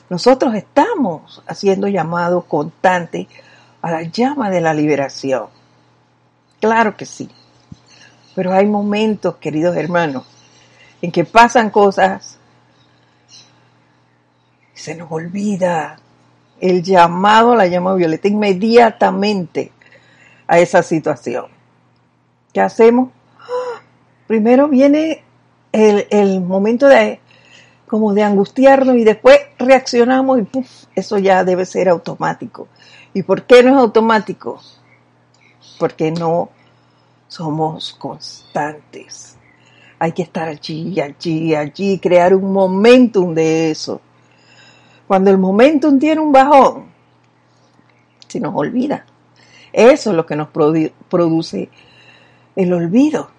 Nosotros 0.08 0.54
estamos 0.54 1.42
haciendo 1.46 1.88
llamado 1.88 2.42
constante 2.42 3.28
a 3.82 3.90
la 3.90 4.02
llama 4.02 4.50
de 4.50 4.60
la 4.60 4.72
liberación. 4.72 5.46
Claro 6.60 6.96
que 6.96 7.04
sí. 7.04 7.28
Pero 8.34 8.52
hay 8.52 8.66
momentos, 8.66 9.36
queridos 9.36 9.76
hermanos, 9.76 10.24
en 11.02 11.12
que 11.12 11.24
pasan 11.24 11.70
cosas 11.70 12.38
se 14.74 14.94
nos 14.94 15.10
olvida 15.10 15.98
el 16.60 16.82
llamado 16.82 17.54
la 17.54 17.66
llama 17.66 17.94
violeta 17.94 18.28
inmediatamente 18.28 19.72
a 20.46 20.58
esa 20.58 20.82
situación. 20.82 21.46
¿Qué 22.52 22.60
hacemos? 22.60 23.10
Primero 24.26 24.68
viene 24.68 25.22
el, 25.72 26.06
el 26.10 26.40
momento 26.40 26.86
de 26.86 27.20
como 27.86 28.14
de 28.14 28.22
angustiarnos 28.22 28.96
y 28.96 29.04
después 29.04 29.38
reaccionamos 29.58 30.38
y 30.40 30.42
puff, 30.42 30.84
eso 30.94 31.18
ya 31.18 31.44
debe 31.44 31.64
ser 31.64 31.88
automático. 31.88 32.68
¿Y 33.12 33.22
por 33.22 33.44
qué 33.44 33.62
no 33.62 33.70
es 33.70 33.76
automático? 33.76 34.60
Porque 35.78 36.10
no 36.10 36.50
somos 37.28 37.94
constantes. 37.94 39.36
Hay 39.98 40.12
que 40.12 40.22
estar 40.22 40.48
allí, 40.48 41.00
allí, 41.00 41.54
allí, 41.54 41.98
crear 41.98 42.34
un 42.34 42.52
momentum 42.52 43.34
de 43.34 43.70
eso. 43.70 44.00
Cuando 45.06 45.30
el 45.30 45.38
momentum 45.38 45.98
tiene 45.98 46.20
un 46.20 46.32
bajón, 46.32 46.86
se 48.26 48.40
nos 48.40 48.54
olvida. 48.54 49.04
Eso 49.72 50.10
es 50.10 50.16
lo 50.16 50.24
que 50.24 50.36
nos 50.36 50.48
produce 50.48 51.70
el 52.56 52.72
olvido. 52.72 53.30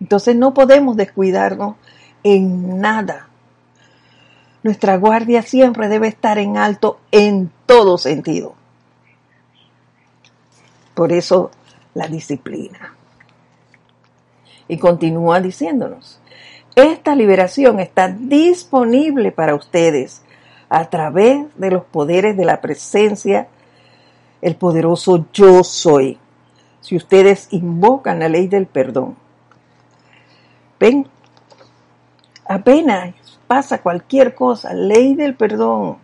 Entonces 0.00 0.36
no 0.36 0.54
podemos 0.54 0.96
descuidarnos 0.96 1.76
en 2.22 2.80
nada. 2.80 3.28
Nuestra 4.62 4.96
guardia 4.96 5.42
siempre 5.42 5.88
debe 5.88 6.08
estar 6.08 6.38
en 6.38 6.56
alto 6.56 7.00
en 7.10 7.50
todo 7.66 7.98
sentido. 7.98 8.54
Por 10.94 11.12
eso 11.12 11.50
la 11.94 12.08
disciplina. 12.08 12.94
Y 14.66 14.78
continúa 14.78 15.40
diciéndonos, 15.40 16.20
esta 16.74 17.14
liberación 17.14 17.80
está 17.80 18.08
disponible 18.08 19.32
para 19.32 19.54
ustedes 19.54 20.22
a 20.68 20.88
través 20.90 21.46
de 21.56 21.70
los 21.70 21.84
poderes 21.84 22.36
de 22.36 22.44
la 22.44 22.60
presencia, 22.60 23.48
el 24.40 24.56
poderoso 24.56 25.26
yo 25.32 25.64
soy. 25.64 26.18
Si 26.80 26.96
ustedes 26.96 27.48
invocan 27.50 28.20
la 28.20 28.28
ley 28.28 28.46
del 28.46 28.66
perdón. 28.66 29.16
Ven, 30.78 31.08
apenas 32.46 33.14
pasa 33.46 33.82
cualquier 33.82 34.34
cosa, 34.34 34.72
ley 34.74 35.14
del 35.14 35.34
perdón, 35.34 35.98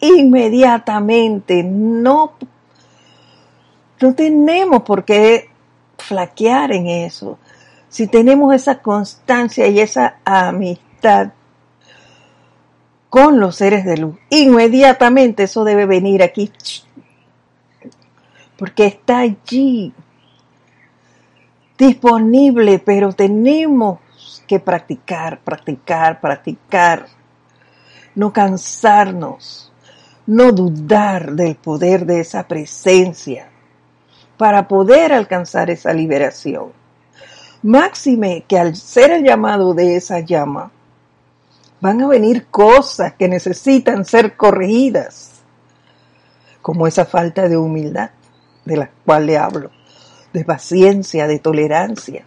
inmediatamente 0.00 1.62
no 1.64 2.34
no 4.00 4.14
tenemos 4.14 4.82
por 4.82 5.04
qué 5.04 5.48
flaquear 5.98 6.72
en 6.72 6.86
eso. 6.86 7.38
Si 7.88 8.06
tenemos 8.06 8.54
esa 8.54 8.80
constancia 8.80 9.66
y 9.68 9.80
esa 9.80 10.18
amistad 10.24 11.30
con 13.16 13.40
los 13.40 13.56
seres 13.56 13.86
de 13.86 13.96
luz, 13.96 14.14
inmediatamente 14.28 15.44
eso 15.44 15.64
debe 15.64 15.86
venir 15.86 16.22
aquí. 16.22 16.52
Porque 18.58 18.84
está 18.84 19.20
allí, 19.20 19.94
disponible, 21.78 22.78
pero 22.78 23.14
tenemos 23.14 24.00
que 24.46 24.60
practicar, 24.60 25.40
practicar, 25.40 26.20
practicar. 26.20 27.06
No 28.14 28.34
cansarnos, 28.34 29.72
no 30.26 30.52
dudar 30.52 31.32
del 31.32 31.56
poder 31.56 32.04
de 32.04 32.20
esa 32.20 32.46
presencia 32.46 33.48
para 34.36 34.68
poder 34.68 35.14
alcanzar 35.14 35.70
esa 35.70 35.94
liberación. 35.94 36.70
Máxime 37.62 38.44
que 38.46 38.58
al 38.58 38.76
ser 38.76 39.10
el 39.10 39.24
llamado 39.24 39.72
de 39.72 39.96
esa 39.96 40.20
llama, 40.20 40.70
van 41.80 42.02
a 42.02 42.06
venir 42.06 42.46
cosas 42.46 43.14
que 43.14 43.28
necesitan 43.28 44.04
ser 44.04 44.36
corregidas, 44.36 45.32
como 46.62 46.86
esa 46.86 47.04
falta 47.04 47.48
de 47.48 47.56
humildad 47.56 48.10
de 48.64 48.76
la 48.76 48.90
cual 49.04 49.26
le 49.26 49.38
hablo, 49.38 49.70
de 50.32 50.44
paciencia, 50.44 51.26
de 51.26 51.38
tolerancia. 51.38 52.24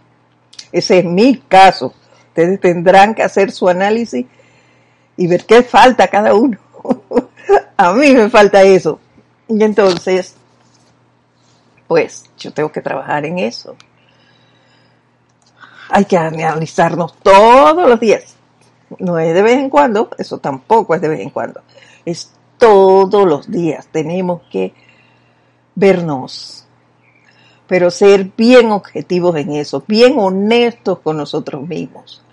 Ese 0.71 0.99
es 0.99 1.05
mi 1.05 1.37
caso. 1.37 1.93
Ustedes 2.29 2.59
tendrán 2.59 3.15
que 3.15 3.23
hacer 3.23 3.51
su 3.51 3.67
análisis 3.67 4.25
y 5.17 5.27
ver 5.27 5.45
qué 5.45 5.63
falta 5.63 6.07
cada 6.07 6.33
uno. 6.33 6.57
a 7.77 7.93
mí 7.93 8.13
me 8.13 8.29
falta 8.29 8.63
eso. 8.63 8.99
Y 9.47 9.61
entonces 9.63 10.35
pues 11.89 12.25
yo 12.37 12.53
tengo 12.53 12.71
que 12.71 12.81
trabajar 12.81 13.25
en 13.25 13.39
eso. 13.39 13.75
Hay 15.89 16.05
que 16.05 16.15
analizarnos 16.15 17.17
todos 17.23 17.89
los 17.89 17.99
días. 17.99 18.35
No 18.97 19.19
es 19.19 19.33
de 19.33 19.41
vez 19.41 19.57
en 19.57 19.69
cuando, 19.69 20.09
eso 20.17 20.39
tampoco 20.39 20.95
es 20.95 21.01
de 21.01 21.09
vez 21.09 21.19
en 21.19 21.29
cuando. 21.29 21.61
Es 22.05 22.31
todos 22.57 23.27
los 23.27 23.49
días. 23.49 23.87
Tenemos 23.91 24.41
que 24.51 24.73
vernos, 25.75 26.65
pero 27.67 27.91
ser 27.91 28.31
bien 28.35 28.71
objetivos 28.71 29.35
en 29.35 29.51
eso, 29.51 29.83
bien 29.87 30.17
honestos 30.17 30.99
con 30.99 31.17
nosotros 31.17 31.67
mismos. 31.67 32.23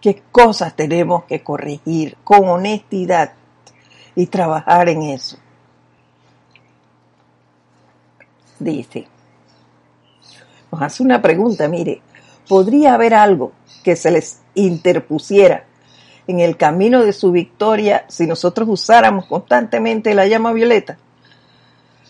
¿Qué 0.00 0.22
cosas 0.32 0.74
tenemos 0.74 1.24
que 1.24 1.42
corregir 1.42 2.16
con 2.24 2.48
honestidad 2.48 3.32
y 4.14 4.26
trabajar 4.26 4.88
en 4.88 5.02
eso? 5.02 5.36
dice. 8.62 9.06
Nos 10.70 10.82
hace 10.82 11.02
una 11.02 11.20
pregunta, 11.20 11.68
mire, 11.68 12.00
¿podría 12.48 12.94
haber 12.94 13.14
algo 13.14 13.52
que 13.84 13.96
se 13.96 14.10
les 14.10 14.40
interpusiera 14.54 15.66
en 16.26 16.40
el 16.40 16.56
camino 16.56 17.04
de 17.04 17.12
su 17.12 17.32
victoria 17.32 18.04
si 18.08 18.26
nosotros 18.26 18.68
usáramos 18.68 19.26
constantemente 19.26 20.14
la 20.14 20.26
llama 20.26 20.52
violeta? 20.52 20.98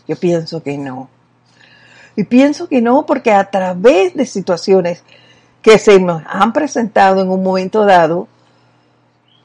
Yo 0.07 0.17
pienso 0.17 0.63
que 0.63 0.77
no. 0.77 1.09
Y 2.17 2.25
pienso 2.25 2.69
que 2.69 2.81
no 2.81 3.07
porque 3.07 3.33
a 3.33 3.51
través 3.51 4.15
de 4.15 4.27
situaciones 4.27 5.03
que 5.63 5.79
se 5.79 5.99
nos 6.01 6.23
han 6.27 6.53
presentado 6.53 7.23
en 7.23 7.31
un 7.31 7.43
momento 7.43 7.85
dado, 7.85 8.29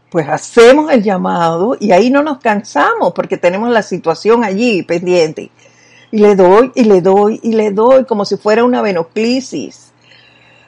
pues 0.09 0.27
hacemos 0.27 0.91
el 0.91 1.03
llamado 1.03 1.77
y 1.79 1.91
ahí 1.91 2.09
no 2.09 2.23
nos 2.23 2.39
cansamos 2.39 3.13
porque 3.13 3.37
tenemos 3.37 3.69
la 3.69 3.83
situación 3.83 4.43
allí 4.43 4.83
pendiente. 4.83 5.51
Y 6.11 6.19
le 6.19 6.35
doy 6.35 6.71
y 6.75 6.85
le 6.85 7.01
doy 7.01 7.39
y 7.43 7.53
le 7.53 7.71
doy 7.71 8.05
como 8.05 8.25
si 8.25 8.37
fuera 8.37 8.63
una 8.63 8.81
venoclisis 8.81 9.91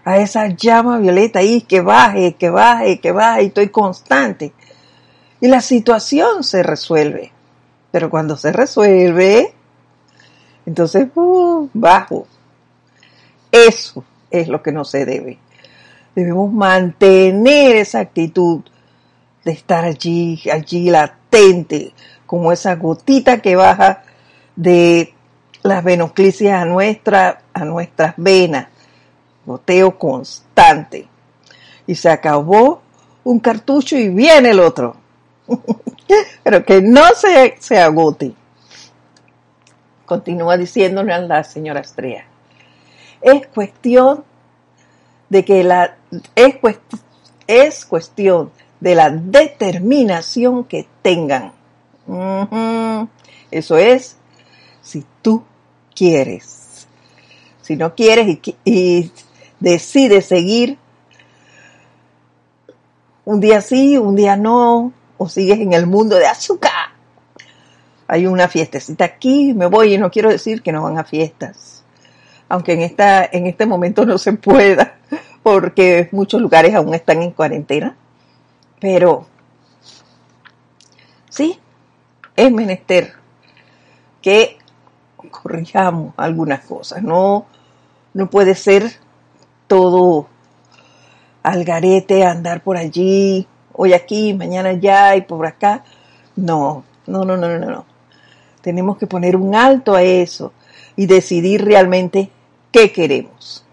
a 0.10 0.18
esa 0.18 0.48
llama 0.48 0.98
violeta 0.98 1.38
ahí 1.38 1.62
que 1.62 1.82
baje, 1.82 2.34
que 2.34 2.50
baje, 2.50 3.00
que 3.00 3.12
baje 3.12 3.44
y 3.44 3.46
estoy 3.46 3.70
constante. 3.70 4.54
Y 5.40 5.48
la 5.48 5.62
situación 5.62 6.44
se 6.44 6.64
resuelve. 6.64 7.32
Pero 7.92 8.10
cuando 8.10 8.36
se 8.36 8.52
resuelve, 8.52 9.54
entonces 10.66 11.10
uh, 11.14 11.70
bajo. 11.74 12.26
Eso 13.52 14.04
es 14.32 14.48
lo 14.48 14.64
que 14.64 14.72
no 14.72 14.84
se 14.84 15.06
debe. 15.06 15.38
Debemos 16.16 16.52
mantener 16.52 17.76
esa 17.76 18.00
actitud 18.00 18.64
de 19.46 19.52
estar 19.52 19.86
allí, 19.86 20.42
allí 20.52 20.90
latente, 20.90 21.94
como 22.26 22.52
esa 22.52 22.76
gotita 22.76 23.42
que 23.42 23.56
baja 23.56 24.02
de 24.56 25.14
las 25.62 25.84
venoclisias 25.84 26.64
a, 26.64 26.66
nuestra, 26.66 27.44
a 27.54 27.64
nuestras 27.64 28.16
venas, 28.18 28.70
goteo 29.50 29.98
constante. 29.98 31.08
y 31.88 31.96
se 31.96 32.10
acabó 32.10 32.84
un 33.24 33.40
cartucho 33.40 33.98
y 33.98 34.10
viene 34.10 34.52
el 34.52 34.60
otro. 34.60 34.96
Pero 36.44 36.64
que 36.64 36.82
no 36.82 37.04
se, 37.16 37.56
se 37.60 37.80
agote. 37.80 38.34
Continúa 40.06 40.56
diciéndole 40.56 41.20
la 41.28 41.44
señora 41.44 41.80
Estrella. 41.80 42.26
Es 43.22 43.48
cuestión 43.48 44.24
de 45.30 45.44
que 45.44 45.64
la 45.64 45.98
es, 46.36 46.56
es 47.48 47.86
cuestión 47.86 48.52
de 48.80 48.94
la 48.94 49.10
determinación 49.10 50.64
que 50.66 50.88
tengan. 51.02 51.54
Eso 53.50 53.78
es, 53.78 54.16
si 54.82 55.04
tú 55.24 55.44
quieres. 55.96 56.88
Si 57.62 57.76
no 57.76 57.94
quieres 57.94 58.40
y 58.66 59.12
decides 59.60 60.26
seguir. 60.26 60.78
Un 63.26 63.40
día 63.40 63.62
sí, 63.62 63.98
un 63.98 64.16
día 64.16 64.36
no, 64.36 64.92
o 65.18 65.30
sigues 65.30 65.60
en 65.60 65.74
el 65.74 65.86
mundo 65.86 66.16
de 66.16 66.26
azúcar. 66.26 66.72
Hay 68.08 68.26
una 68.26 68.48
fiestecita 68.48 69.06
aquí, 69.06 69.54
me 69.54 69.68
voy 69.68 69.94
y 69.94 69.98
no 70.00 70.10
quiero 70.10 70.30
decir 70.30 70.64
que 70.64 70.72
no 70.72 70.82
van 70.82 70.98
a 70.98 71.04
fiestas, 71.04 71.84
aunque 72.48 72.74
en, 72.74 72.82
esta, 72.82 73.24
en 73.24 73.46
este 73.46 73.68
momento 73.68 74.04
no 74.04 74.18
se 74.18 74.34
pueda, 74.34 74.98
porque 75.44 76.10
muchos 76.12 76.42
lugares 76.42 76.74
aún 76.74 76.96
están 76.96 77.22
en 77.22 77.32
cuarentena, 77.32 77.96
pero 78.80 79.28
sí, 81.30 81.60
es 82.36 82.52
menester 82.52 83.14
que 84.24 84.58
corrijamos 85.30 86.14
algunas 86.18 86.62
cosas, 86.62 87.04
no, 87.04 87.46
no 88.16 88.30
puede 88.32 88.56
ser 88.56 88.92
todo 89.70 90.28
al 91.44 91.64
garete, 91.64 92.26
andar 92.26 92.62
por 92.62 92.76
allí, 92.76 93.48
hoy 93.72 93.94
aquí, 93.94 94.34
mañana 94.34 94.70
allá 94.70 95.16
y 95.16 95.22
por 95.22 95.46
acá. 95.46 95.86
No, 96.36 96.84
no, 97.08 97.24
no, 97.24 97.38
no, 97.38 97.48
no, 97.58 97.66
no. 97.66 97.86
Tenemos 98.62 98.98
que 98.98 99.08
poner 99.08 99.38
un 99.38 99.56
alto 99.56 99.96
a 99.96 100.02
eso 100.02 100.52
y 100.98 101.06
decidir 101.06 101.64
realmente 101.64 102.30
qué 102.72 102.92
queremos. 102.92 103.64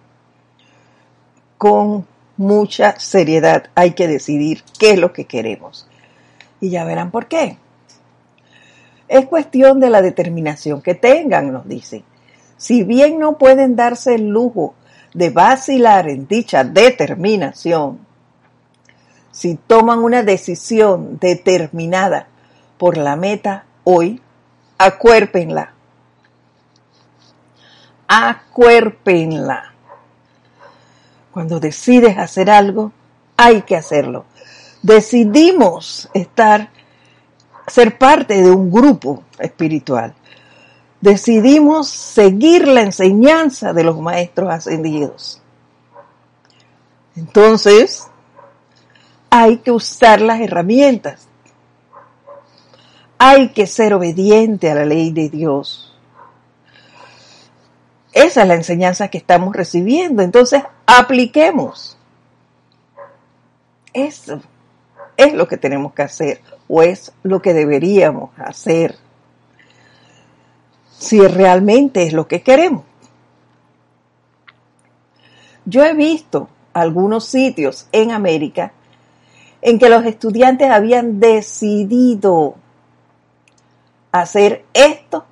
Con 1.58 2.06
mucha 2.36 3.00
seriedad 3.00 3.70
hay 3.74 3.92
que 3.92 4.06
decidir 4.06 4.62
qué 4.78 4.92
es 4.92 4.98
lo 4.98 5.12
que 5.12 5.24
queremos. 5.24 5.88
Y 6.60 6.70
ya 6.70 6.84
verán 6.84 7.10
por 7.10 7.26
qué. 7.26 7.56
Es 9.08 9.26
cuestión 9.26 9.80
de 9.80 9.90
la 9.90 10.02
determinación 10.02 10.82
que 10.82 10.94
tengan, 10.94 11.52
nos 11.52 11.66
dicen. 11.66 12.04
Si 12.58 12.84
bien 12.84 13.18
no 13.18 13.38
pueden 13.38 13.76
darse 13.76 14.14
el 14.14 14.28
lujo 14.28 14.74
de 15.16 15.30
vacilar 15.30 16.10
en 16.10 16.28
dicha 16.28 16.62
determinación, 16.62 18.00
si 19.30 19.54
toman 19.54 20.00
una 20.00 20.22
decisión 20.22 21.18
determinada 21.18 22.28
por 22.76 22.98
la 22.98 23.16
meta 23.16 23.64
hoy, 23.84 24.20
acuérpenla. 24.76 25.72
Acuérpenla. 28.06 29.72
Cuando 31.30 31.60
decides 31.60 32.18
hacer 32.18 32.50
algo, 32.50 32.92
hay 33.38 33.62
que 33.62 33.74
hacerlo. 33.74 34.26
Decidimos 34.82 36.10
estar, 36.12 36.68
ser 37.66 37.96
parte 37.96 38.42
de 38.42 38.50
un 38.50 38.70
grupo 38.70 39.22
espiritual 39.38 40.14
decidimos 41.06 41.88
seguir 41.88 42.66
la 42.66 42.80
enseñanza 42.80 43.72
de 43.72 43.84
los 43.84 44.00
maestros 44.00 44.50
ascendidos. 44.50 45.40
Entonces, 47.14 48.08
hay 49.30 49.58
que 49.58 49.70
usar 49.70 50.20
las 50.20 50.40
herramientas. 50.40 51.28
Hay 53.18 53.50
que 53.50 53.68
ser 53.68 53.94
obediente 53.94 54.68
a 54.68 54.74
la 54.74 54.84
ley 54.84 55.12
de 55.12 55.28
Dios. 55.28 55.96
Esa 58.12 58.42
es 58.42 58.48
la 58.48 58.54
enseñanza 58.54 59.06
que 59.06 59.18
estamos 59.18 59.54
recibiendo. 59.54 60.24
Entonces, 60.24 60.64
apliquemos. 60.86 61.96
Eso 63.92 64.40
es 65.16 65.32
lo 65.34 65.46
que 65.46 65.56
tenemos 65.56 65.94
que 65.94 66.02
hacer 66.02 66.40
o 66.66 66.82
es 66.82 67.12
lo 67.22 67.40
que 67.40 67.54
deberíamos 67.54 68.30
hacer 68.38 69.05
si 70.98 71.20
realmente 71.26 72.02
es 72.02 72.12
lo 72.12 72.26
que 72.26 72.42
queremos. 72.42 72.84
Yo 75.64 75.84
he 75.84 75.94
visto 75.94 76.48
algunos 76.72 77.24
sitios 77.24 77.88
en 77.92 78.12
América 78.12 78.72
en 79.62 79.78
que 79.78 79.88
los 79.88 80.04
estudiantes 80.04 80.70
habían 80.70 81.18
decidido 81.18 82.54
hacer 84.12 84.64
esto 84.72 85.24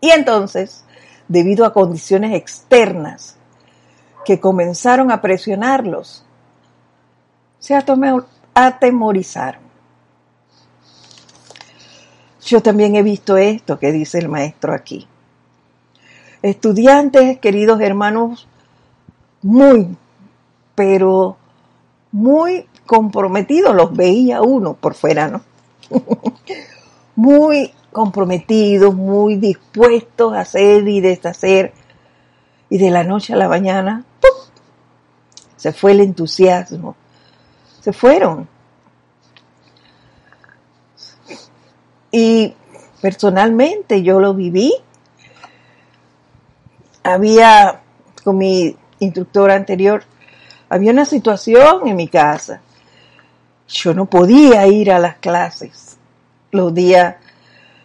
y 0.00 0.10
entonces, 0.10 0.84
debido 1.28 1.64
a 1.64 1.72
condiciones 1.72 2.34
externas 2.34 3.36
que 4.24 4.40
comenzaron 4.40 5.12
a 5.12 5.22
presionarlos, 5.22 6.24
se 7.60 7.76
atemorizaron. 8.54 9.61
Yo 12.44 12.60
también 12.60 12.96
he 12.96 13.02
visto 13.02 13.36
esto 13.36 13.78
que 13.78 13.92
dice 13.92 14.18
el 14.18 14.28
maestro 14.28 14.74
aquí. 14.74 15.06
Estudiantes, 16.42 17.38
queridos 17.38 17.80
hermanos, 17.80 18.48
muy, 19.42 19.96
pero 20.74 21.36
muy 22.10 22.66
comprometidos, 22.84 23.74
los 23.74 23.94
veía 23.96 24.42
uno 24.42 24.74
por 24.74 24.94
fuera, 24.94 25.28
¿no? 25.28 25.42
muy 27.16 27.72
comprometidos, 27.92 28.94
muy 28.94 29.36
dispuestos 29.36 30.32
a 30.32 30.40
hacer 30.40 30.88
y 30.88 31.00
deshacer. 31.00 31.72
Y 32.68 32.78
de 32.78 32.90
la 32.90 33.04
noche 33.04 33.34
a 33.34 33.36
la 33.36 33.48
mañana, 33.48 34.04
se 35.56 35.72
fue 35.72 35.92
el 35.92 36.00
entusiasmo. 36.00 36.96
Se 37.80 37.92
fueron. 37.92 38.48
Y 42.12 42.54
personalmente 43.00 44.02
yo 44.02 44.20
lo 44.20 44.34
viví. 44.34 44.72
Había, 47.02 47.80
con 48.22 48.38
mi 48.38 48.76
instructor 49.00 49.50
anterior, 49.50 50.04
había 50.68 50.92
una 50.92 51.06
situación 51.06 51.88
en 51.88 51.96
mi 51.96 52.06
casa. 52.06 52.60
Yo 53.66 53.94
no 53.94 54.06
podía 54.06 54.66
ir 54.66 54.92
a 54.92 54.98
las 54.98 55.16
clases, 55.16 55.96
los 56.50 56.72
días, 56.74 57.16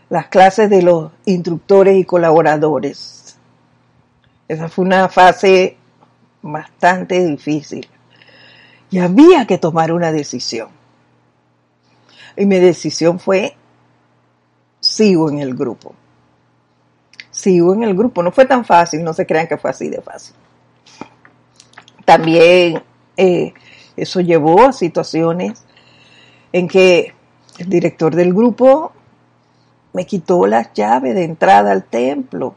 las 0.10 0.28
clases 0.28 0.70
de 0.70 0.82
los 0.82 1.12
instructores 1.26 1.98
y 1.98 2.04
colaboradores. 2.04 3.38
Esa 4.48 4.70
fue 4.70 4.86
una 4.86 5.08
fase 5.10 5.78
bastante 6.42 7.26
difícil. 7.26 7.88
Y 8.90 9.00
había 9.00 9.46
que 9.48 9.58
tomar 9.58 9.92
una 9.92 10.12
decisión. 10.12 10.70
Y 12.36 12.46
mi 12.46 12.60
decisión 12.60 13.20
fue 13.20 13.56
sigo 14.98 15.30
en 15.30 15.40
el 15.40 15.54
grupo. 15.54 15.94
Sigo 17.30 17.74
en 17.76 17.84
el 17.84 17.96
grupo. 17.96 18.24
No 18.24 18.32
fue 18.32 18.46
tan 18.46 18.66
fácil, 18.66 19.04
no 19.04 19.14
se 19.14 19.28
crean 19.28 19.48
que 19.48 19.58
fue 19.58 19.70
así 19.70 19.90
de 19.90 20.02
fácil. 20.02 20.36
También 22.04 22.82
eh, 23.16 23.54
eso 23.96 24.22
llevó 24.22 24.64
a 24.64 24.74
situaciones 24.74 25.64
en 26.52 26.68
que 26.68 27.14
el 27.60 27.70
director 27.70 28.16
del 28.16 28.34
grupo 28.34 28.92
me 29.94 30.06
quitó 30.06 30.48
las 30.48 30.74
llaves 30.74 31.14
de 31.14 31.26
entrada 31.26 31.72
al 31.72 31.84
templo, 31.84 32.56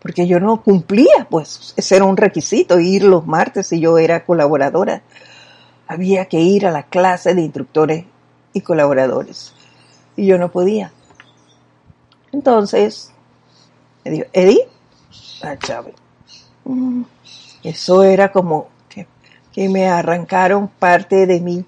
porque 0.00 0.26
yo 0.26 0.38
no 0.38 0.62
cumplía, 0.62 1.26
pues 1.30 1.74
ese 1.76 1.96
era 1.96 2.04
un 2.04 2.16
requisito, 2.16 2.78
ir 2.78 3.04
los 3.04 3.26
martes 3.26 3.72
y 3.72 3.80
yo 3.80 3.98
era 3.98 4.24
colaboradora. 4.24 5.02
Había 5.86 6.26
que 6.26 6.40
ir 6.40 6.66
a 6.66 6.70
la 6.70 6.84
clase 6.84 7.34
de 7.34 7.42
instructores 7.42 8.04
y 8.52 8.60
colaboradores, 8.60 9.54
y 10.16 10.26
yo 10.26 10.38
no 10.38 10.50
podía. 10.50 10.92
Entonces, 12.34 13.12
me 14.04 14.10
dijo, 14.10 14.26
Eddie, 14.32 14.66
a 15.40 15.56
Chávez. 15.56 15.94
Mm, 16.64 17.02
eso 17.62 18.02
era 18.02 18.32
como 18.32 18.70
que, 18.88 19.68
me 19.68 19.86
arrancaron 19.86 20.66
parte 20.66 21.26
de 21.26 21.40
mí. 21.40 21.64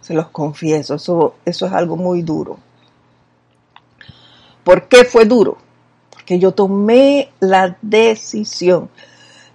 Se 0.00 0.14
los 0.14 0.28
confieso, 0.28 0.94
eso, 0.94 1.34
eso 1.44 1.66
es 1.66 1.72
algo 1.74 1.98
muy 1.98 2.22
duro. 2.22 2.58
¿Por 4.64 4.88
qué 4.88 5.04
fue 5.04 5.26
duro? 5.26 5.58
Porque 6.08 6.38
yo 6.38 6.52
tomé 6.52 7.32
la 7.38 7.76
decisión, 7.82 8.88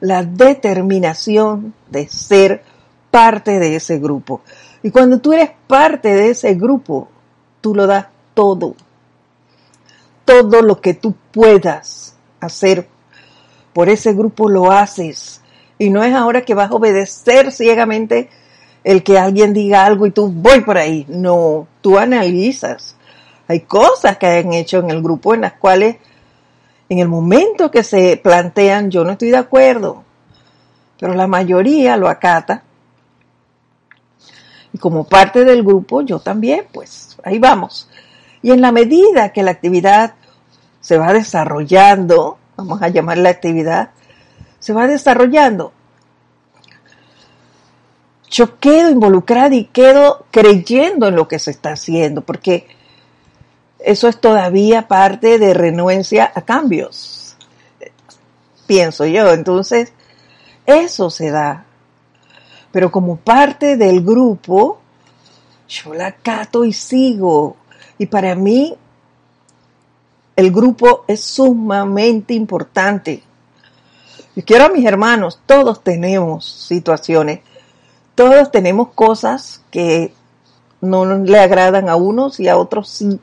la 0.02 0.22
determinación 0.22 1.74
de 1.90 2.08
ser 2.08 2.64
parte 3.10 3.58
de 3.58 3.76
ese 3.76 3.98
grupo. 3.98 4.42
Y 4.84 4.92
cuando 4.92 5.20
tú 5.20 5.34
eres 5.34 5.50
parte 5.66 6.14
de 6.14 6.30
ese 6.30 6.54
grupo, 6.54 7.08
tú 7.60 7.74
lo 7.74 7.88
das 7.88 8.06
todo 8.36 8.76
todo 10.26 10.62
lo 10.62 10.82
que 10.82 10.94
tú 10.94 11.16
puedas 11.32 12.16
hacer 12.40 12.88
por 13.74 13.90
ese 13.90 14.14
grupo 14.14 14.50
lo 14.50 14.72
haces. 14.72 15.42
Y 15.78 15.90
no 15.90 16.04
es 16.04 16.14
ahora 16.14 16.44
que 16.44 16.54
vas 16.54 16.72
a 16.72 16.76
obedecer 16.76 17.52
ciegamente 17.52 18.30
el 18.84 19.04
que 19.04 19.18
alguien 19.18 19.54
diga 19.54 19.86
algo 19.86 20.06
y 20.06 20.12
tú 20.12 20.28
voy 20.28 20.62
por 20.62 20.78
ahí. 20.78 21.06
No, 21.08 21.68
tú 21.82 21.98
analizas. 21.98 22.96
Hay 23.48 23.62
cosas 23.62 24.18
que 24.18 24.28
han 24.28 24.54
hecho 24.54 24.80
en 24.80 24.90
el 24.90 25.02
grupo 25.02 25.34
en 25.34 25.42
las 25.42 25.54
cuales 25.54 25.98
en 26.90 27.00
el 27.00 27.08
momento 27.08 27.72
que 27.72 27.84
se 27.84 28.18
plantean 28.18 28.92
yo 28.92 29.04
no 29.04 29.12
estoy 29.12 29.30
de 29.30 29.38
acuerdo, 29.38 30.04
pero 31.00 31.14
la 31.14 31.28
mayoría 31.28 31.98
lo 31.98 32.10
acata. 32.10 32.64
Y 34.74 34.78
como 34.78 35.06
parte 35.06 35.44
del 35.44 35.64
grupo 35.64 36.02
yo 36.02 36.20
también, 36.20 36.66
pues 36.72 37.18
ahí 37.24 37.40
vamos. 37.40 37.90
Y 38.42 38.52
en 38.52 38.62
la 38.62 38.72
medida 38.72 39.34
que 39.34 39.44
la 39.44 39.52
actividad 39.52 40.16
se 40.80 40.98
va 40.98 41.14
desarrollando, 41.14 42.38
vamos 42.58 42.82
a 42.82 42.90
llamar 42.90 43.18
la 43.18 43.30
actividad, 43.30 43.92
se 44.60 44.74
va 44.74 44.88
desarrollando, 44.88 45.74
yo 48.32 48.60
quedo 48.60 48.90
involucrada 48.90 49.54
y 49.54 49.66
quedo 49.66 50.26
creyendo 50.32 51.08
en 51.08 51.16
lo 51.16 51.28
que 51.28 51.38
se 51.38 51.52
está 51.52 51.74
haciendo, 51.74 52.22
porque 52.22 52.66
eso 53.78 54.08
es 54.08 54.22
todavía 54.22 54.88
parte 54.88 55.38
de 55.38 55.54
renuencia 55.54 56.32
a 56.34 56.42
cambios, 56.42 57.36
pienso 58.68 59.06
yo. 59.06 59.34
Entonces, 59.34 59.92
eso 60.66 61.10
se 61.10 61.30
da. 61.30 61.66
Pero 62.72 62.90
como 62.90 63.18
parte 63.18 63.76
del 63.76 64.02
grupo, 64.02 64.80
yo 65.68 65.94
la 65.94 66.14
cato 66.14 66.64
y 66.64 66.72
sigo. 66.72 67.58
Y 68.02 68.08
para 68.08 68.34
mí, 68.34 68.76
el 70.36 70.52
grupo 70.52 71.06
es 71.08 71.22
sumamente 71.24 72.34
importante. 72.34 73.22
Yo 74.36 74.44
quiero 74.44 74.66
a 74.66 74.70
mis 74.70 74.86
hermanos, 74.86 75.40
todos 75.46 75.84
tenemos 75.84 76.46
situaciones 76.46 77.42
todos 78.16 78.52
tenemos 78.52 78.90
cosas 78.90 79.64
que 79.72 80.14
no 80.80 81.06
le 81.06 81.40
agradan 81.40 81.90
a 81.90 81.96
unos 81.96 82.40
y 82.40 82.48
a 82.48 82.58
otros 82.58 82.90
sí. 82.90 83.20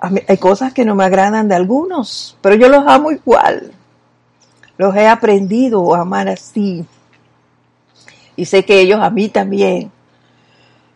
hay 0.00 0.38
cosas 0.38 0.72
que 0.72 0.84
no 0.84 0.94
me 0.94 1.04
agradan 1.04 1.48
de 1.48 1.54
algunos, 1.54 2.36
pero 2.40 2.54
yo 2.54 2.68
los 2.68 2.86
amo 2.86 3.10
igual. 3.10 3.72
Los 4.76 4.94
he 4.96 5.06
aprendido 5.08 5.94
a 5.94 6.00
amar 6.00 6.28
así. 6.28 6.84
Y 8.36 8.44
sé 8.46 8.64
que 8.64 8.80
ellos 8.80 9.00
a 9.00 9.10
mí 9.10 9.28
también. 9.28 9.90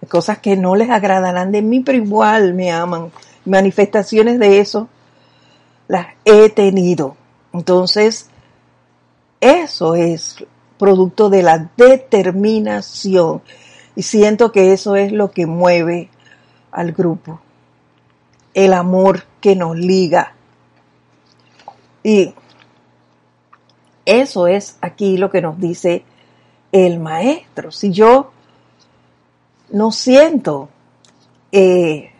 Cosas 0.08 0.38
que 0.38 0.56
no 0.56 0.76
les 0.76 0.90
agradarán 0.90 1.52
de 1.52 1.62
mí, 1.62 1.80
pero 1.80 1.98
igual 1.98 2.54
me 2.54 2.70
aman. 2.70 3.10
Manifestaciones 3.44 4.38
de 4.38 4.60
eso 4.60 4.88
las 5.88 6.08
he 6.24 6.50
tenido. 6.50 7.16
Entonces, 7.52 8.28
eso 9.40 9.94
es 9.94 10.36
producto 10.78 11.30
de 11.30 11.42
la 11.42 11.70
determinación. 11.76 13.42
Y 13.94 14.02
siento 14.02 14.52
que 14.52 14.72
eso 14.72 14.96
es 14.96 15.12
lo 15.12 15.30
que 15.30 15.46
mueve 15.46 16.10
al 16.70 16.92
grupo. 16.92 17.40
El 18.54 18.72
amor 18.72 19.24
que 19.40 19.56
nos 19.56 19.76
liga. 19.76 20.34
Y 22.02 22.34
eso 24.04 24.46
es 24.46 24.76
aquí 24.80 25.16
lo 25.16 25.30
que 25.30 25.42
nos 25.42 25.58
dice 25.58 26.04
el 26.72 27.00
maestro. 27.00 27.70
Si 27.70 27.90
yo 27.90 28.32
no 29.70 29.92
siento, 29.92 30.68
eh, 31.52 32.10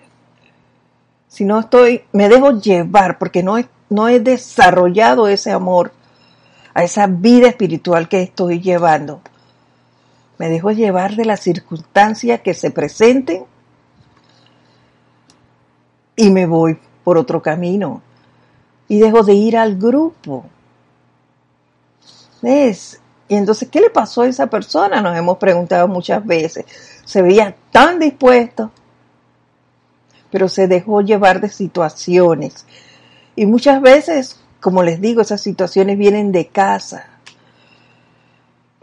si 1.28 1.44
no 1.44 1.61
estoy, 1.61 2.02
me 2.12 2.28
dejo 2.28 2.61
llevar 2.61 3.18
porque 3.18 3.42
no 3.42 3.56
no 3.88 4.09
he 4.09 4.20
desarrollado 4.20 5.28
ese 5.28 5.52
amor 5.52 5.92
a 6.74 6.82
esa 6.82 7.06
vida 7.06 7.48
espiritual 7.48 8.09
que 8.09 8.22
estoy 8.22 8.61
llevando. 8.61 9.20
Me 10.38 10.48
dejo 10.48 10.70
llevar 10.72 11.16
de 11.16 11.24
las 11.24 11.40
circunstancias 11.40 12.40
que 12.40 12.52
se 12.52 12.70
presenten 12.70 13.44
y 16.16 16.30
me 16.30 16.46
voy 16.46 16.78
por 17.04 17.16
otro 17.16 17.40
camino. 17.40 18.02
Y 18.88 18.98
dejo 18.98 19.22
de 19.22 19.35
ir 19.35 19.56
al 19.56 19.76
grupo. 19.76 20.44
¿Ves? 22.42 23.00
Y 23.28 23.35
entonces, 23.35 23.68
¿qué 23.70 23.80
le 23.80 23.90
pasó 23.90 24.22
a 24.22 24.28
esa 24.28 24.46
persona? 24.46 25.00
Nos 25.00 25.16
hemos 25.16 25.38
preguntado 25.38 25.88
muchas 25.88 26.24
veces. 26.24 26.66
Se 27.07 27.23
veía 27.23 27.57
tan 27.71 27.99
dispuesto, 27.99 28.71
pero 30.31 30.51
se 30.51 30.69
dejó 30.69 31.01
llevar 31.01 31.40
de 31.40 31.49
situaciones. 31.49 32.66
Y 33.35 33.47
muchas 33.47 33.81
veces 33.81 34.40
como 34.66 34.83
les 34.83 35.01
digo, 35.01 35.21
esas 35.21 35.40
situaciones 35.40 35.97
vienen 35.97 36.33
de 36.33 36.49
casa. 36.49 37.07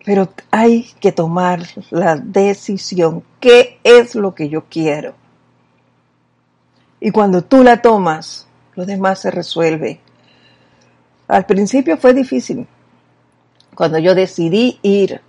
Pero 0.05 0.29
hay 0.49 0.89
que 1.01 1.11
tomar 1.11 1.61
la 1.89 2.15
decisión. 2.15 3.21
¿Qué 3.41 3.79
es 3.83 4.15
lo 4.15 4.33
que 4.33 4.47
yo 4.47 4.63
quiero? 4.69 5.13
Y 7.01 7.11
cuando 7.11 7.43
tú 7.43 7.63
la 7.63 7.81
tomas, 7.81 8.47
lo 8.75 8.85
demás 8.85 9.19
se 9.19 9.31
resuelve. 9.31 9.99
Al 11.27 11.45
principio 11.45 11.97
fue 11.97 12.13
difícil. 12.13 12.65
Cuando 13.75 13.99
yo 13.99 14.15
decidí 14.15 14.79
ir, 14.83 15.19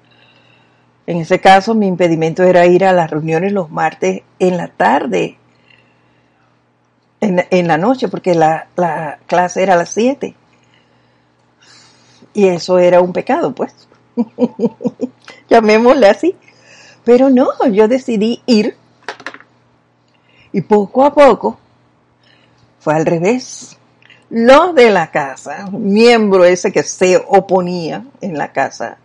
en 1.06 1.18
ese 1.18 1.40
caso 1.40 1.74
mi 1.74 1.86
impedimento 1.86 2.42
era 2.42 2.66
ir 2.66 2.84
a 2.84 2.92
las 2.92 3.10
reuniones 3.10 3.52
los 3.52 3.70
martes 3.70 4.22
en 4.38 4.56
la 4.56 4.68
tarde, 4.68 5.38
en, 7.20 7.68
la 7.68 7.78
noche, 7.78 8.08
porque 8.08 8.34
la, 8.34 8.68
la 8.76 9.18
clase 9.26 9.62
era 9.62 9.74
a 9.74 9.78
las 9.78 9.90
7. 9.90 10.34
Y 12.34 12.48
eso 12.48 12.78
era 12.78 13.00
un 13.00 13.14
pecado, 13.14 13.54
pues. 13.54 13.88
Llamémosle 15.48 16.06
así. 16.06 16.36
Pero 17.04 17.30
no, 17.30 17.48
yo 17.72 17.88
decidí 17.88 18.42
ir. 18.44 18.76
Y 20.52 20.60
poco 20.60 21.04
a 21.04 21.14
poco 21.14 21.58
fue 22.78 22.94
al 22.94 23.06
revés. 23.06 23.78
Los 24.30 24.74
de 24.74 24.90
la 24.90 25.10
casa, 25.10 25.68
miembro 25.70 26.44
ese 26.44 26.72
que 26.72 26.82
se 26.82 27.22
oponía 27.28 28.04
en 28.20 28.36
la 28.36 28.52
casa, 28.52 28.98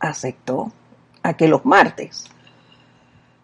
aceptó 0.00 0.72
a 1.22 1.34
que 1.34 1.46
los 1.46 1.64
martes 1.64 2.30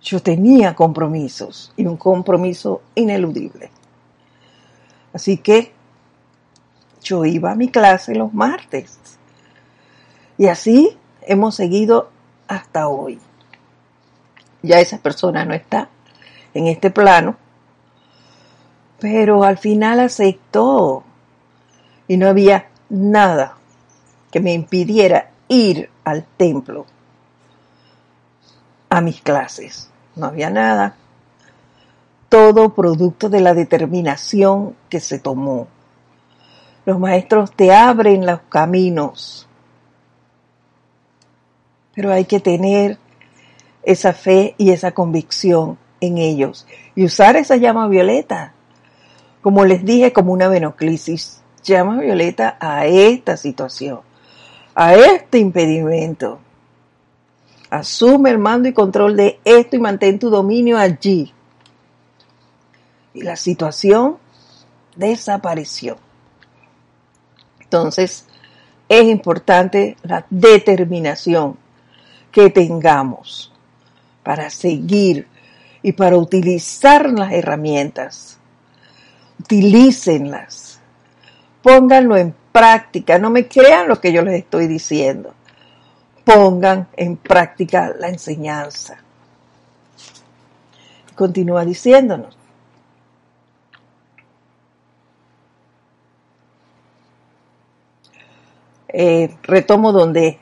yo 0.03 0.23
tenía 0.23 0.75
compromisos 0.75 1.73
y 1.77 1.85
un 1.85 1.97
compromiso 1.97 2.83
ineludible. 2.95 3.71
Así 5.13 5.39
que 5.39 5.73
yo 7.03 7.25
iba 7.25 7.53
a 7.53 7.57
mi 7.57 7.71
clase 7.71 8.15
los 8.15 8.33
martes. 8.33 8.99
Y 10.39 10.47
así 10.47 10.97
hemos 11.23 11.57
seguido 11.57 12.11
hasta 12.47 12.89
hoy. 12.89 13.19
Ya 14.63 14.79
esa 14.79 14.99
persona 14.99 15.45
no 15.45 15.55
está 15.55 15.89
en 16.55 16.69
este 16.69 16.91
plano, 16.91 17.37
pero 19.01 19.43
al 19.43 19.59
final 19.59 20.01
aceptó 20.01 21.03
y 22.07 22.17
no 22.17 22.29
había 22.29 22.69
nada 22.89 23.57
que 24.31 24.41
me 24.41 24.53
impidiera 24.53 25.31
ir 25.49 25.91
al 26.05 26.25
templo 26.37 26.87
a 28.89 29.01
mis 29.01 29.21
clases. 29.21 29.91
No 30.15 30.27
había 30.27 30.51
nada. 30.51 30.97
Todo 32.29 32.75
producto 32.75 33.29
de 33.29 33.41
la 33.41 33.55
determinación 33.55 34.75
que 34.89 35.01
se 35.01 35.19
tomó. 35.19 35.69
Los 36.85 36.99
maestros 36.99 37.53
te 37.53 37.75
abren 37.75 38.27
los 38.27 38.41
caminos, 38.49 39.49
pero 41.95 42.13
hay 42.13 42.25
que 42.27 42.39
tener 42.39 42.99
esa 43.83 44.13
fe 44.13 44.55
y 44.59 44.71
esa 44.71 44.93
convicción 44.93 45.79
en 46.01 46.19
ellos 46.19 46.67
y 46.95 47.05
usar 47.05 47.37
esa 47.37 47.57
llama 47.57 47.89
violeta, 47.89 48.53
como 49.43 49.65
les 49.65 49.85
dije, 49.85 50.13
como 50.13 50.33
una 50.33 50.49
venoclisis, 50.49 51.43
llama 51.63 51.99
violeta 52.01 52.57
a 52.61 52.87
esta 52.87 53.37
situación, 53.37 54.01
a 54.77 54.95
este 54.95 55.39
impedimento. 55.39 56.39
Asume 57.71 58.31
el 58.31 58.39
mando 58.39 58.69
y 58.69 58.75
control 58.75 59.17
de 59.17 59.41
esto 59.43 59.75
y 59.75 59.81
mantén 59.81 60.19
tu 60.19 60.29
dominio 60.29 60.79
allí. 60.79 61.33
Y 63.15 63.23
la 63.23 63.37
situación 63.37 64.19
desapareció. 64.95 65.97
Entonces, 67.59 68.27
es 68.89 69.05
importante 69.05 69.97
la 70.03 70.27
determinación 70.29 71.57
que 72.31 72.51
tengamos 72.51 73.51
para 74.23 74.51
seguir 74.51 75.27
y 75.83 75.93
para 75.93 76.19
utilizar 76.19 77.11
las 77.11 77.33
herramientas. 77.33 78.39
Utilícenlas. 79.41 80.66
Pónganlo 81.67 82.17
en 82.17 82.33
práctica. 82.53 83.19
No 83.19 83.29
me 83.29 83.49
crean 83.49 83.89
lo 83.89 84.01
que 84.01 84.13
yo 84.13 84.23
les 84.23 84.35
estoy 84.35 84.69
diciendo. 84.69 85.35
Pongan 86.23 86.87
en 86.97 87.17
práctica 87.17 87.93
la 87.99 88.09
enseñanza. 88.09 88.99
Continúa 91.17 91.65
diciéndonos. 91.65 92.39
Eh, 98.87 99.37
retomo 99.43 99.91
donde 99.91 100.39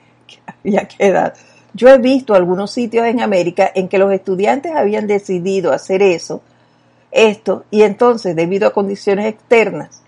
ya 0.63 0.87
queda 0.87 1.33
Yo 1.73 1.89
he 1.89 1.97
visto 1.97 2.35
algunos 2.35 2.71
sitios 2.71 3.07
en 3.07 3.23
América 3.23 3.73
en 3.75 3.89
que 3.89 3.97
los 3.97 4.13
estudiantes 4.13 4.77
habían 4.77 5.07
decidido 5.07 5.73
hacer 5.73 6.03
eso, 6.03 6.43
esto, 7.11 7.65
y 7.71 7.83
entonces, 7.83 8.37
debido 8.37 8.69
a 8.69 8.75
condiciones 8.75 9.25
externas 9.25 10.04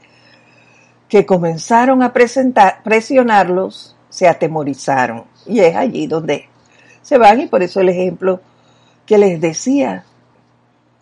que 1.09 1.27
comenzaron 1.27 2.03
a 2.03 2.13
presentar, 2.13 2.83
presionarlos, 2.83 3.97
se 4.09 4.29
atemorizaron. 4.29 5.25
Y 5.47 5.61
es 5.61 5.77
allí 5.77 6.07
donde 6.07 6.49
se 7.03 7.19
van, 7.19 7.41
y 7.41 7.47
por 7.47 7.63
eso 7.63 7.81
el 7.81 7.89
ejemplo 7.89 8.41
que 9.05 9.19
les 9.19 9.41
decía 9.41 10.05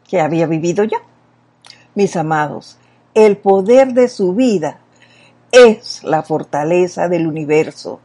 que 0.07 0.21
había 0.21 0.47
vivido 0.47 0.85
yo. 0.85 0.99
Mis 1.95 2.17
amados, 2.17 2.77
el 3.15 3.37
poder 3.37 3.95
de 3.95 4.09
su 4.09 4.35
vida 4.35 4.79
es 5.53 6.03
la 6.03 6.23
fortaleza 6.23 7.09
del 7.09 7.27
universo 7.27 8.01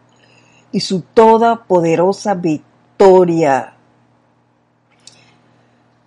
y 0.71 0.81
su 0.81 1.01
toda 1.01 1.63
poderosa 1.63 2.35
victoria. 2.35 3.73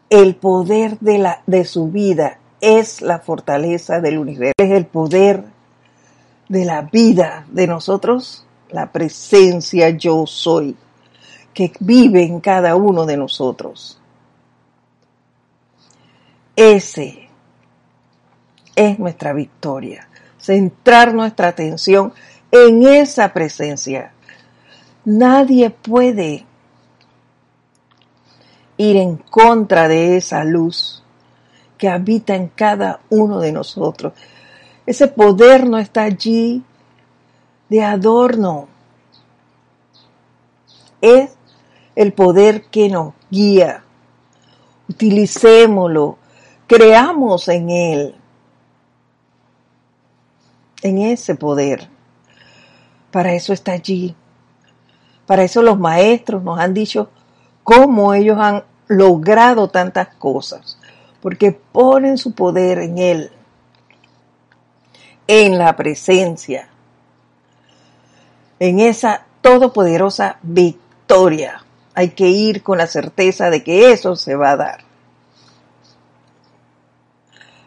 El 0.09 0.37
poder 0.37 0.99
de, 1.01 1.19
la, 1.19 1.43
de 1.47 1.65
su 1.65 1.89
vida 1.89 2.39
es 2.61 3.03
la 3.03 3.19
fortaleza 3.19 4.01
del 4.01 4.19
universo, 4.19 4.53
es 4.59 4.71
el 4.71 4.87
poder 4.87 5.45
de 6.53 6.65
la 6.65 6.83
vida 6.83 7.47
de 7.51 7.67
nosotros, 7.67 8.47
la 8.71 8.93
presencia 8.93 9.91
yo 9.91 10.27
soy, 10.27 10.77
que 11.55 11.73
vive 11.81 12.23
en 12.25 12.41
cada 12.41 12.77
uno 12.77 13.07
de 13.07 13.17
nosotros. 13.17 13.99
Ese 16.55 17.29
es 18.77 18.99
nuestra 18.99 19.33
victoria, 19.33 20.09
centrar 20.39 21.15
nuestra 21.15 21.49
atención 21.49 22.13
en 22.51 22.83
esa 22.87 23.33
presencia 23.33 24.13
Nadie 25.05 25.71
puede 25.71 26.47
ir 28.77 28.97
en 28.97 29.17
contra 29.17 29.89
de 29.89 30.17
esa 30.17 30.45
luz 30.45 31.03
que 31.77 31.89
habita 31.89 32.37
en 32.37 32.49
cada 32.49 33.01
uno 33.11 33.41
de 33.41 33.51
nosotros. 33.51 34.13
Ese 34.87 35.09
poder 35.09 35.69
no 35.69 35.79
está 35.79 36.03
allí 36.03 36.63
de 37.69 37.83
adorno. 37.83 38.69
Es 41.01 41.31
el 41.95 42.13
poder 42.13 42.65
que 42.67 42.89
nos 42.89 43.15
guía. 43.31 43.85
Utilicémoslo, 44.89 46.19
creamos 46.67 47.49
en 47.49 47.71
él, 47.71 48.15
en 50.83 50.99
ese 50.99 51.35
poder. 51.35 51.89
Para 53.11 53.35
eso 53.35 53.53
está 53.53 53.73
allí. 53.73 54.15
Para 55.27 55.45
eso 55.45 55.63
los 55.63 55.79
maestros 55.79 56.43
nos 56.43 56.59
han 56.59 56.75
dicho 56.75 57.11
cómo 57.63 58.13
ellos 58.15 58.39
han 58.39 58.65
logrado 58.89 59.69
tantas 59.69 60.09
cosas, 60.17 60.79
porque 61.21 61.53
ponen 61.53 62.19
su 62.19 62.33
poder 62.33 62.79
en 62.79 62.99
Él, 62.99 63.31
en 65.41 65.59
la 65.59 65.77
presencia, 65.77 66.69
en 68.59 68.81
esa 68.81 69.25
todopoderosa 69.41 70.39
victoria. 70.43 71.65
Hay 71.95 72.11
que 72.11 72.29
ir 72.29 72.63
con 72.63 72.79
la 72.79 72.87
certeza 72.87 73.51
de 73.51 73.63
que 73.63 73.93
eso 73.93 74.17
se 74.17 74.35
va 74.35 74.51
a 74.51 74.57
dar. 74.57 74.85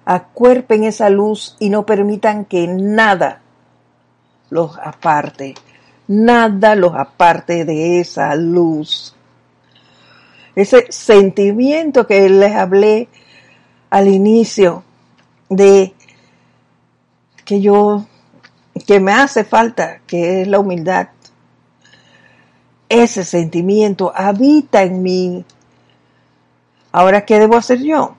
Acuerpen 0.05 0.83
esa 0.83 1.09
luz 1.09 1.55
y 1.59 1.69
no 1.69 1.85
permitan 1.85 2.45
que 2.45 2.67
nada 2.67 3.41
los 4.49 4.77
aparte 4.77 5.55
nada 6.07 6.75
los 6.75 6.93
aparte 6.95 7.65
de 7.65 7.99
esa 7.99 8.35
luz. 8.35 9.15
Ese 10.55 10.85
sentimiento 10.89 12.07
que 12.07 12.29
les 12.29 12.53
hablé 12.55 13.09
al 13.89 14.07
inicio 14.07 14.83
de 15.49 15.93
que 17.45 17.61
yo, 17.61 18.05
que 18.85 18.99
me 18.99 19.13
hace 19.13 19.43
falta, 19.43 20.01
que 20.07 20.41
es 20.41 20.47
la 20.47 20.59
humildad. 20.59 21.09
Ese 22.89 23.23
sentimiento 23.23 24.11
habita 24.13 24.83
en 24.83 25.01
mí. 25.01 25.45
Ahora, 26.91 27.25
¿qué 27.25 27.39
debo 27.39 27.55
hacer 27.55 27.81
yo? 27.81 28.15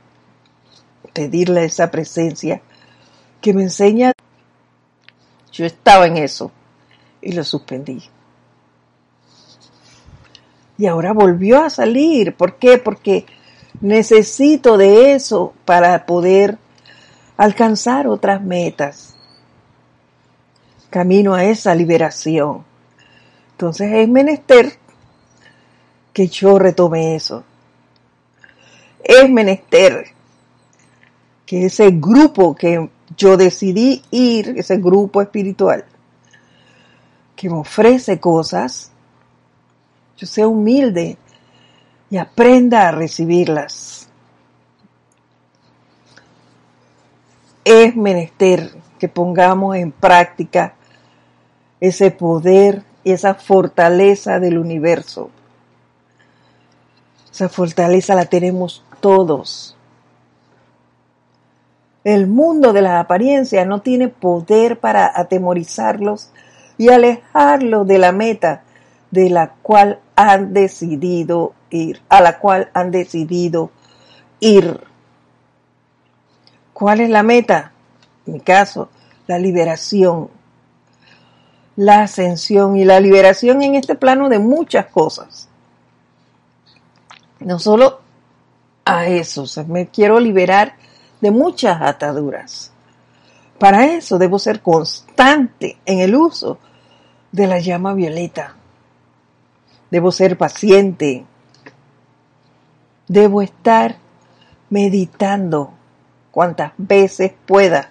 Pedirle 1.12 1.65
esa 1.65 1.91
presencia 1.91 2.62
que 3.41 3.53
me 3.53 3.62
enseña. 3.62 4.12
Yo 5.53 5.67
estaba 5.67 6.07
en 6.07 6.19
eso 6.19 6.53
y 7.21 7.33
lo 7.33 7.43
suspendí. 7.43 8.03
Y 10.79 10.87
ahora 10.87 11.12
volvió 11.12 11.65
a 11.65 11.71
salir. 11.71 12.37
¿Por 12.37 12.57
qué? 12.57 12.79
Porque 12.79 13.25
necesito 13.81 14.77
de 14.77 15.15
eso 15.15 15.55
para 15.65 16.07
poder 16.07 16.59
alcanzar 17.37 18.07
otras 18.07 18.43
metas. 18.43 19.15
Camino 20.97 21.35
a 21.35 21.45
esa 21.45 21.75
liberación. 21.75 22.65
Entonces 23.51 23.93
es 23.93 24.09
menester 24.09 24.79
que 26.11 26.27
yo 26.27 26.59
retome 26.59 27.15
eso. 27.15 27.45
Es 29.05 29.29
menester 29.29 30.07
que 31.45 31.67
ese 31.67 31.91
grupo 31.91 32.55
que 32.55 32.89
yo 33.15 33.37
decidí 33.37 34.05
ir, 34.11 34.55
ese 34.57 34.79
grupo 34.79 35.21
espiritual, 35.21 35.85
que 37.37 37.51
me 37.51 37.57
ofrece 37.57 38.19
cosas, 38.19 38.91
yo 40.17 40.27
sea 40.27 40.49
humilde 40.49 41.19
y 42.09 42.17
aprenda 42.17 42.89
a 42.89 42.93
recibirlas. 42.93 44.09
Es 47.63 47.95
menester 47.95 48.75
que 48.99 49.11
pongamos 49.11 49.77
en 49.77 49.93
práctica 49.93 50.76
ese 51.81 52.11
poder 52.11 52.83
y 53.05 53.12
esa 53.12 53.35
fortaleza 53.35 54.41
del 54.41 54.59
universo. 54.59 55.31
Esa 57.33 57.49
fortaleza 57.49 58.15
la 58.15 58.25
tenemos 58.25 58.83
todos. 59.01 59.77
El 62.03 62.29
mundo 62.29 62.73
de 62.73 62.83
las 62.83 63.01
apariencias 63.01 63.67
no 63.67 63.83
tiene 63.83 64.09
poder 64.09 64.79
para 64.79 65.11
atemorizarlos 65.15 66.31
y 66.79 66.89
alejarlo 66.89 67.85
de 67.85 67.99
la 67.99 68.12
meta 68.12 68.62
de 69.11 69.29
la 69.31 69.55
cual 69.62 70.01
han 70.15 70.53
decidido 70.53 71.53
ir, 71.71 72.01
a 72.09 72.21
la 72.21 72.39
cual 72.39 72.71
han 72.75 72.91
decidido 72.91 73.71
ir. 74.41 74.81
¿Cuál 76.73 77.01
es 77.01 77.11
la 77.11 77.23
meta? 77.23 77.73
En 78.27 78.35
mi 78.35 78.41
caso, 78.41 78.89
la 79.27 79.39
liberación, 79.39 80.29
la 81.77 82.03
ascensión 82.03 82.77
y 82.77 82.85
la 82.85 83.01
liberación 83.01 83.62
en 83.62 83.75
este 83.75 83.95
plano 83.95 84.29
de 84.29 84.39
muchas 84.39 84.87
cosas. 84.87 85.49
No 87.39 87.59
solo 87.59 88.01
a 88.85 89.07
eso, 89.07 89.45
me 89.67 89.89
quiero 89.89 90.19
liberar 90.19 90.75
de 91.21 91.31
muchas 91.31 91.81
ataduras. 91.83 92.73
Para 93.59 93.87
eso 93.87 94.19
debo 94.19 94.39
ser 94.39 94.61
constante 94.61 95.79
en 95.85 96.01
el 96.01 96.15
uso 96.15 96.59
de 97.33 97.47
la 97.47 97.59
llama 97.59 97.95
violeta. 97.95 98.57
Debo 99.91 100.12
ser 100.12 100.37
paciente. 100.37 101.25
Debo 103.09 103.43
estar 103.43 103.97
meditando 104.69 105.73
cuantas 106.31 106.73
veces 106.77 107.33
pueda. 107.47 107.91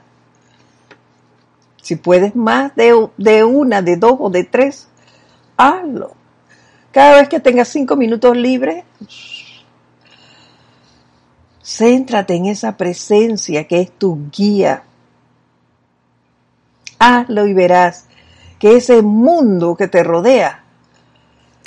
Si 1.86 1.96
puedes 1.96 2.36
más 2.36 2.76
de, 2.76 3.10
de, 3.18 3.44
una, 3.44 3.84
de 3.84 3.96
dos 3.96 4.16
o 4.18 4.32
de 4.32 4.44
tres, 4.44 4.88
hazlo. 5.56 6.16
Cada 6.92 7.18
vez 7.18 7.30
que 7.30 7.40
tengas 7.40 7.68
cinco 7.68 7.96
minutos 7.96 8.36
libres, 8.36 8.84
céntrate 11.64 12.34
en 12.34 12.48
esa 12.48 12.76
presencia 12.76 13.68
que 13.68 13.82
es 13.82 13.92
tu 13.92 14.30
guía 14.32 14.84
hazlo 17.00 17.46
y 17.46 17.54
verás 17.54 18.06
que 18.60 18.78
ese 18.78 19.02
mundo 19.02 19.76
que 19.76 19.88
te 19.88 20.04
rodea 20.04 20.64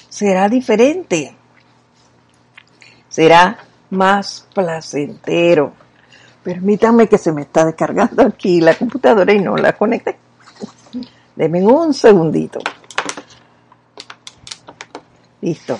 será 0.09 0.49
diferente, 0.49 1.35
será 3.09 3.59
más 3.91 4.47
placentero. 4.55 5.73
Permítanme 6.49 7.11
que 7.11 7.19
se 7.19 7.31
me 7.31 7.43
está 7.43 7.67
descargando 7.67 8.23
aquí 8.23 8.63
la 8.63 8.75
computadora 8.75 9.35
y 9.35 9.39
no 9.39 9.55
la 9.59 9.75
conecté. 9.75 10.17
Denme 11.37 11.63
un 11.67 11.93
segundito. 11.93 12.59
Listo. 15.43 15.79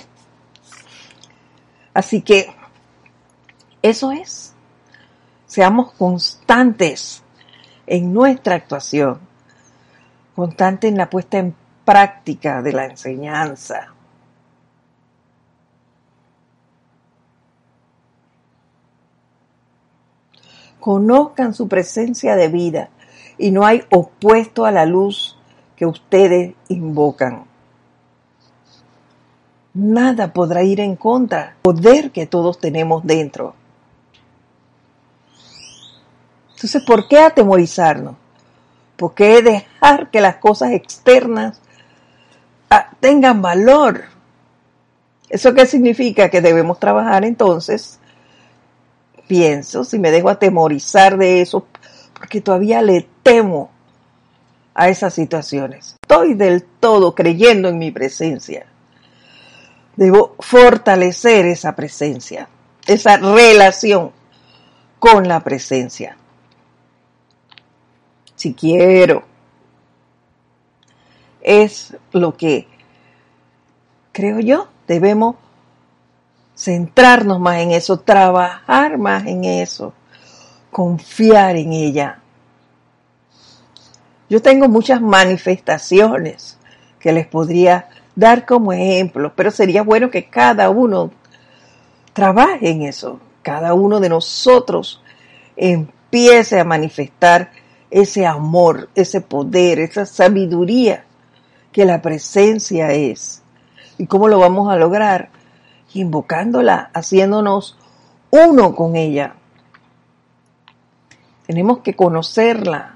Así 1.95 2.21
que 2.21 2.55
eso 3.81 4.13
es. 4.13 4.53
Seamos 5.47 5.93
constantes 5.93 7.23
en 7.87 8.13
nuestra 8.13 8.57
actuación 8.57 9.21
constante 10.37 10.87
en 10.89 10.99
la 10.99 11.09
puesta 11.09 11.39
en 11.39 11.55
práctica 11.87 12.61
de 12.61 12.75
la 12.75 12.85
enseñanza. 12.85 13.95
Conozcan 20.81 21.55
su 21.55 21.69
presencia 21.69 22.37
de 22.37 22.49
vida 22.49 22.91
y 23.37 23.51
no 23.51 23.65
hay 23.65 23.85
opuesto 23.91 24.65
a 24.65 24.71
la 24.71 24.85
luz 24.87 25.37
que 25.77 25.87
ustedes 25.87 26.55
invocan. 26.69 27.45
Nada 29.75 30.33
podrá 30.33 30.63
ir 30.63 30.81
en 30.81 30.97
contra 30.97 31.47
del 31.47 31.55
poder 31.63 32.11
que 32.11 32.27
todos 32.27 32.59
tenemos 32.59 33.05
dentro. 33.05 33.55
Entonces, 36.55 36.83
¿por 36.83 37.07
qué 37.07 37.21
atemorizarnos? 37.21 38.17
¿Por 38.97 39.15
qué 39.15 39.41
dejar 39.43 40.11
que 40.11 40.21
las 40.21 40.37
cosas 40.39 40.73
externas 40.73 41.61
ah, 42.69 42.91
tengan 42.99 43.41
valor? 43.41 44.07
¿Eso 45.29 45.55
qué 45.55 45.67
significa? 45.67 46.31
Que 46.31 46.41
debemos 46.41 46.81
trabajar 46.81 47.25
entonces, 47.25 48.01
pienso, 49.29 49.85
si 49.85 49.99
me 49.99 50.11
dejo 50.11 50.29
atemorizar 50.29 51.17
de 51.17 51.41
eso, 51.41 51.67
porque 52.15 52.41
todavía 52.41 52.83
le 52.83 53.07
temo 53.23 53.71
a 54.75 54.89
esas 54.89 55.15
situaciones. 55.15 55.97
Estoy 56.03 56.35
del 56.35 56.65
todo 56.65 57.15
creyendo 57.15 57.69
en 57.69 57.79
mi 57.79 57.91
presencia. 57.91 58.67
Debo 59.97 60.35
fortalecer 60.41 61.47
esa 61.47 61.77
presencia, 61.77 62.49
esa 62.87 63.19
relación 63.19 64.13
con 64.99 65.29
la 65.29 65.45
presencia 65.45 66.17
si 68.39 68.55
quiero. 68.55 69.25
Es 71.43 71.97
lo 72.13 72.37
que 72.37 72.67
creo 74.13 74.41
yo, 74.41 74.69
debemos 74.87 75.37
centrarnos 76.59 77.39
más 77.39 77.59
en 77.59 77.71
eso, 77.71 78.01
trabajar 78.01 78.99
más 78.99 79.25
en 79.27 79.45
eso, 79.45 79.93
confiar 80.73 81.55
en 81.55 81.73
ella. 81.73 82.19
Yo 84.29 84.43
tengo 84.43 84.69
muchas 84.69 85.01
manifestaciones 85.01 86.59
que 86.99 87.13
les 87.13 87.29
podría 87.29 87.89
dar 88.17 88.45
como 88.45 88.73
ejemplo, 88.73 89.33
pero 89.37 89.53
sería 89.53 89.83
bueno 89.83 90.11
que 90.11 90.29
cada 90.29 90.69
uno 90.69 91.13
trabaje 92.13 92.71
en 92.71 92.83
eso, 92.83 93.21
cada 93.43 93.73
uno 93.75 94.01
de 94.01 94.09
nosotros 94.09 95.01
empiece 95.57 96.59
a 96.59 96.65
manifestar 96.65 97.53
ese 97.89 98.27
amor, 98.27 98.89
ese 98.97 99.21
poder, 99.21 99.79
esa 99.79 100.05
sabiduría 100.05 101.05
que 101.71 101.85
la 101.85 102.03
presencia 102.03 102.93
es. 102.93 103.43
¿Y 103.97 104.07
cómo 104.07 104.27
lo 104.27 104.41
vamos 104.41 104.71
a 104.71 104.77
lograr? 104.77 105.38
Invocándola, 105.95 106.91
haciéndonos 106.93 107.77
uno 108.31 108.75
con 108.75 108.97
ella. 108.97 109.35
Tenemos 111.47 111.79
que 111.79 111.95
conocerla, 111.95 112.95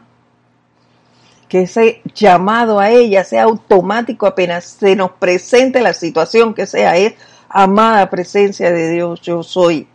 que 1.49 1.62
ese 1.62 2.03
llamado 2.14 2.78
a 2.78 2.90
ella 2.90 3.24
sea 3.24 3.45
automático 3.45 4.26
apenas 4.26 4.64
se 4.64 4.97
nos 4.97 5.12
presente 5.12 5.80
la 5.80 5.95
situación 5.95 6.55
que 6.55 6.66
sea, 6.66 6.97
es 6.97 7.14
amada 7.49 8.09
presencia 8.11 8.70
de 8.70 8.90
Dios, 8.90 9.20
yo 9.20 9.43
soy. 9.43 9.88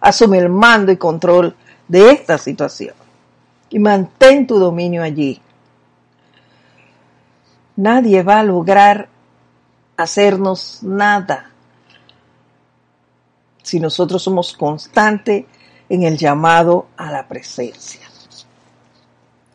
Asume 0.00 0.38
el 0.38 0.48
mando 0.48 0.92
y 0.92 0.96
control 0.96 1.56
de 1.88 2.10
esta 2.10 2.38
situación 2.38 2.94
y 3.70 3.78
mantén 3.78 4.46
tu 4.46 4.58
dominio 4.58 5.02
allí. 5.02 5.40
Nadie 7.76 8.22
va 8.22 8.40
a 8.40 8.44
lograr 8.44 9.08
hacernos 9.96 10.82
nada 10.82 11.49
si 13.62 13.80
nosotros 13.80 14.22
somos 14.22 14.54
constantes 14.56 15.44
en 15.88 16.02
el 16.04 16.16
llamado 16.16 16.86
a 16.96 17.10
la 17.10 17.26
presencia. 17.26 18.00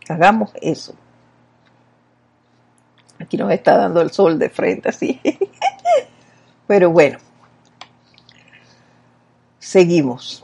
Hagamos 0.07 0.51
eso. 0.61 0.93
Aquí 3.19 3.37
nos 3.37 3.51
está 3.51 3.77
dando 3.77 4.01
el 4.01 4.11
sol 4.11 4.37
de 4.37 4.49
frente 4.49 4.89
así. 4.89 5.19
Pero 6.67 6.91
bueno, 6.91 7.19
seguimos. 9.59 10.43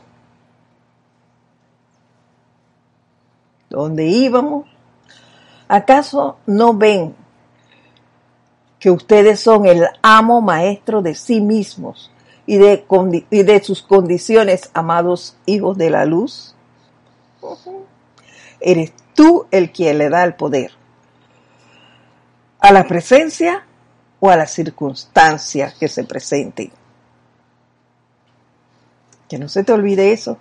¿Dónde 3.68 4.06
íbamos? 4.06 4.66
¿Acaso 5.68 6.38
no 6.46 6.74
ven 6.74 7.14
que 8.78 8.90
ustedes 8.90 9.40
son 9.40 9.64
el 9.66 9.86
amo 10.02 10.40
maestro 10.40 11.02
de 11.02 11.14
sí 11.14 11.40
mismos 11.40 12.11
y 12.46 12.58
de, 12.58 12.84
y 13.30 13.42
de 13.42 13.62
sus 13.62 13.82
condiciones, 13.82 14.70
amados 14.74 15.36
hijos 15.46 15.76
de 15.78 15.90
la 15.90 16.04
luz? 16.04 16.54
Eres 18.60 18.92
tú 19.14 19.46
el 19.50 19.72
quien 19.72 19.98
le 19.98 20.08
da 20.08 20.24
el 20.24 20.34
poder. 20.34 20.72
A 22.58 22.72
la 22.72 22.86
presencia 22.86 23.64
o 24.20 24.30
a 24.30 24.36
las 24.36 24.52
circunstancias 24.52 25.74
que 25.74 25.88
se 25.88 26.04
presenten. 26.04 26.70
Que 29.28 29.38
no 29.38 29.48
se 29.48 29.64
te 29.64 29.72
olvide 29.72 30.12
eso. 30.12 30.38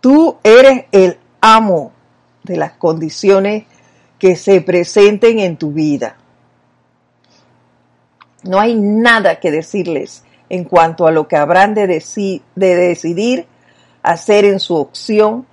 Tú 0.00 0.38
eres 0.42 0.84
el 0.92 1.18
amo 1.40 1.92
de 2.44 2.56
las 2.56 2.72
condiciones 2.72 3.64
que 4.18 4.36
se 4.36 4.60
presenten 4.60 5.40
en 5.40 5.56
tu 5.56 5.72
vida. 5.72 6.16
No 8.42 8.60
hay 8.60 8.74
nada 8.76 9.40
que 9.40 9.50
decirles 9.50 10.22
en 10.48 10.64
cuanto 10.64 11.06
a 11.06 11.12
lo 11.12 11.28
que 11.28 11.36
habrán 11.36 11.74
de, 11.74 11.86
de 11.86 12.76
decidir 12.76 13.46
hacer 14.02 14.44
en 14.44 14.60
su 14.60 14.76
opción 14.76 15.46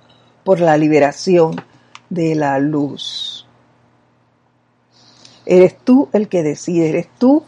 por 0.44 0.60
la 0.60 0.76
liberación 0.76 1.60
de 2.10 2.34
la 2.34 2.58
luz. 2.58 3.46
Eres 5.46 5.76
tú 5.78 6.08
el 6.12 6.28
que 6.28 6.42
decide, 6.42 6.90
eres 6.90 7.08
tú 7.18 7.44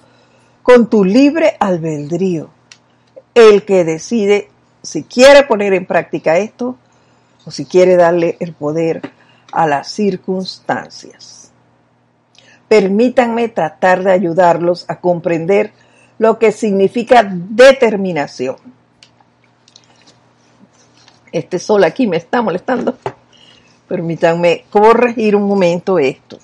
con 0.62 0.90
tu 0.90 1.04
libre 1.04 1.56
albedrío, 1.60 2.50
el 3.34 3.64
que 3.64 3.84
decide 3.84 4.50
si 4.82 5.04
quiere 5.04 5.44
poner 5.44 5.72
en 5.74 5.86
práctica 5.86 6.38
esto 6.38 6.76
o 7.44 7.50
si 7.50 7.64
quiere 7.64 7.96
darle 7.96 8.36
el 8.40 8.52
poder 8.52 9.02
a 9.52 9.66
las 9.66 9.88
circunstancias. 9.88 11.52
Permítanme 12.68 13.48
tratar 13.48 14.02
de 14.02 14.10
ayudarlos 14.10 14.84
a 14.88 15.00
comprender 15.00 15.72
lo 16.18 16.38
que 16.38 16.52
significa 16.52 17.22
determinación. 17.24 18.56
Este 21.32 21.58
sol 21.58 21.84
aquí 21.84 22.06
me 22.06 22.16
está 22.16 22.40
molestando. 22.42 22.96
Permítanme 23.88 24.64
corregir 24.70 25.36
un 25.36 25.46
momento 25.46 25.98
esto. 25.98 26.38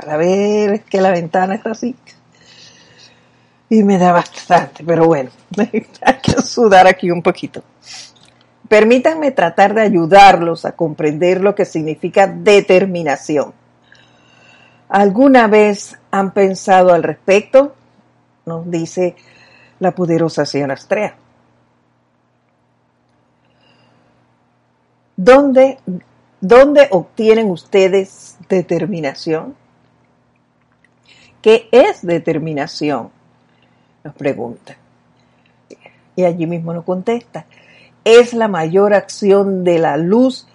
para 0.00 0.16
ver 0.16 0.82
que 0.84 1.00
la 1.00 1.10
ventana 1.10 1.56
está 1.56 1.72
así 1.72 1.94
y 3.68 3.84
me 3.84 3.98
da 3.98 4.12
bastante, 4.12 4.82
pero 4.82 5.06
bueno, 5.06 5.30
hay 5.56 6.16
que 6.22 6.42
sudar 6.42 6.86
aquí 6.86 7.10
un 7.10 7.22
poquito. 7.22 7.62
Permítanme 8.68 9.30
tratar 9.30 9.74
de 9.74 9.82
ayudarlos 9.82 10.64
a 10.64 10.72
comprender 10.72 11.40
lo 11.40 11.54
que 11.54 11.64
significa 11.64 12.26
determinación. 12.26 13.52
¿Alguna 14.90 15.46
vez 15.46 15.96
han 16.10 16.32
pensado 16.32 16.92
al 16.92 17.04
respecto? 17.04 17.76
Nos 18.44 18.68
dice 18.68 19.14
la 19.78 19.94
poderosa 19.94 20.44
señora 20.44 20.74
Astrea. 20.74 21.14
¿Dónde, 25.16 25.78
¿Dónde 26.40 26.88
obtienen 26.90 27.50
ustedes 27.50 28.36
determinación? 28.48 29.54
¿Qué 31.40 31.68
es 31.70 32.04
determinación? 32.04 33.10
nos 34.02 34.14
pregunta. 34.14 34.76
Y 36.16 36.24
allí 36.24 36.46
mismo 36.46 36.74
nos 36.74 36.84
contesta. 36.84 37.46
Es 38.02 38.32
la 38.34 38.48
mayor 38.48 38.94
acción 38.94 39.62
de 39.62 39.78
la 39.78 39.96
luz 39.96 40.48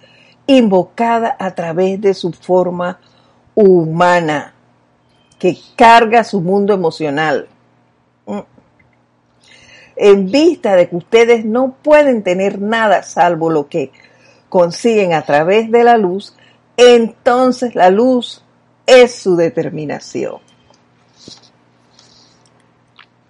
invocada 0.46 1.36
a 1.38 1.54
través 1.54 2.00
de 2.02 2.12
su 2.12 2.32
forma 2.32 3.00
humana, 3.56 4.54
que 5.40 5.58
carga 5.74 6.22
su 6.22 6.40
mundo 6.40 6.72
emocional. 6.72 7.48
Mm. 8.26 8.38
En 9.96 10.30
vista 10.30 10.76
de 10.76 10.88
que 10.88 10.94
ustedes 10.94 11.44
no 11.44 11.74
pueden 11.82 12.22
tener 12.22 12.60
nada 12.60 13.02
salvo 13.02 13.50
lo 13.50 13.68
que 13.68 13.90
consiguen 14.48 15.12
a 15.12 15.22
través 15.22 15.72
de 15.72 15.82
la 15.82 15.96
luz, 15.96 16.36
entonces 16.76 17.74
la 17.74 17.90
luz 17.90 18.44
es 18.86 19.16
su 19.16 19.34
determinación 19.34 20.46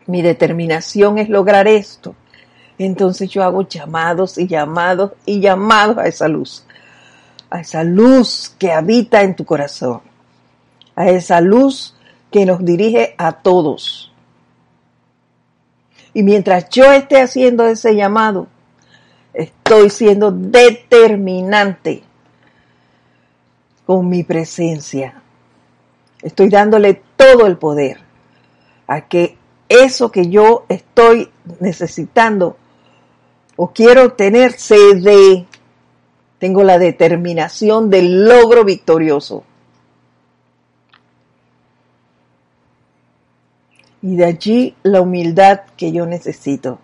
mi 0.06 0.22
determinación 0.22 1.18
es 1.18 1.28
lograr 1.28 1.68
esto. 1.68 2.14
Entonces 2.78 3.30
yo 3.30 3.42
hago 3.42 3.62
llamados 3.62 4.38
y 4.38 4.46
llamados 4.46 5.12
y 5.24 5.40
llamados 5.40 5.98
a 5.98 6.06
esa 6.06 6.28
luz, 6.28 6.64
a 7.50 7.60
esa 7.60 7.82
luz 7.84 8.54
que 8.58 8.72
habita 8.72 9.22
en 9.22 9.34
tu 9.34 9.44
corazón, 9.44 10.02
a 10.96 11.08
esa 11.10 11.40
luz 11.40 11.94
que 12.30 12.44
nos 12.46 12.64
dirige 12.64 13.14
a 13.18 13.32
todos. 13.32 14.12
Y 16.12 16.22
mientras 16.22 16.68
yo 16.70 16.90
esté 16.92 17.20
haciendo 17.20 17.66
ese 17.66 17.94
llamado, 17.94 18.48
estoy 19.34 19.90
siendo 19.90 20.32
determinante 20.32 22.02
con 23.84 24.08
mi 24.08 24.24
presencia. 24.24 25.22
Estoy 26.22 26.48
dándole 26.48 27.02
todo 27.16 27.46
el 27.46 27.58
poder 27.58 27.98
a 28.86 29.02
que 29.02 29.36
eso 29.68 30.10
que 30.10 30.28
yo 30.28 30.64
estoy 30.68 31.30
necesitando 31.60 32.56
o 33.56 33.72
quiero 33.72 34.12
tener 34.12 34.52
se 34.52 34.94
dé. 34.94 35.46
Tengo 36.38 36.62
la 36.62 36.78
determinación 36.78 37.90
del 37.90 38.26
logro 38.26 38.64
victorioso. 38.64 39.44
Y 44.06 44.14
de 44.14 44.24
allí 44.24 44.76
la 44.84 45.00
humildad 45.00 45.62
que 45.76 45.90
yo 45.90 46.06
necesito. 46.06 46.78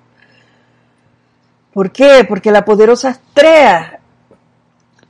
¿Por 1.73 1.93
qué? 1.93 2.27
Porque 2.29 2.51
la 2.51 2.65
poderosa 2.65 3.11
Estrella 3.11 4.01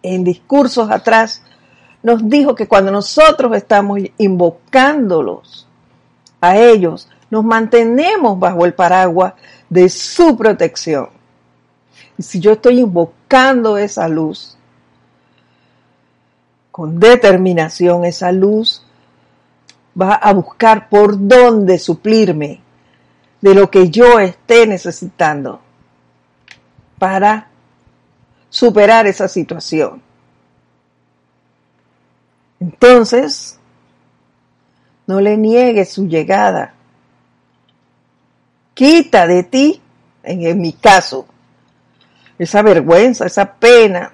en 0.02 0.22
discursos 0.22 0.90
atrás 0.90 1.42
nos 2.02 2.28
dijo 2.28 2.54
que 2.54 2.68
cuando 2.68 2.92
nosotros 2.92 3.56
estamos 3.56 3.98
invocándolos 4.18 5.66
a 6.42 6.58
ellos, 6.58 7.08
nos 7.30 7.44
mantenemos 7.44 8.38
bajo 8.38 8.66
el 8.66 8.74
paraguas 8.74 9.32
de 9.70 9.88
su 9.88 10.36
protección. 10.36 11.08
Y 12.18 12.22
si 12.24 12.40
yo 12.40 12.52
estoy 12.52 12.80
invocando 12.80 13.78
esa 13.78 14.06
luz, 14.06 14.58
con 16.70 17.00
determinación, 17.00 18.04
esa 18.04 18.32
luz 18.32 18.84
va 20.00 20.14
a 20.14 20.32
buscar 20.32 20.88
por 20.88 21.16
dónde 21.26 21.78
suplirme 21.78 22.60
de 23.40 23.54
lo 23.54 23.70
que 23.70 23.90
yo 23.90 24.18
esté 24.20 24.66
necesitando 24.66 25.60
para 26.98 27.48
superar 28.48 29.06
esa 29.06 29.28
situación. 29.28 30.00
Entonces, 32.60 33.58
no 35.06 35.20
le 35.20 35.36
niegues 35.36 35.90
su 35.90 36.06
llegada. 36.06 36.74
Quita 38.74 39.26
de 39.26 39.42
ti, 39.42 39.82
en, 40.22 40.60
mi 40.60 40.72
caso, 40.72 41.26
esa 42.38 42.62
vergüenza, 42.62 43.26
esa 43.26 43.54
pena. 43.54 44.12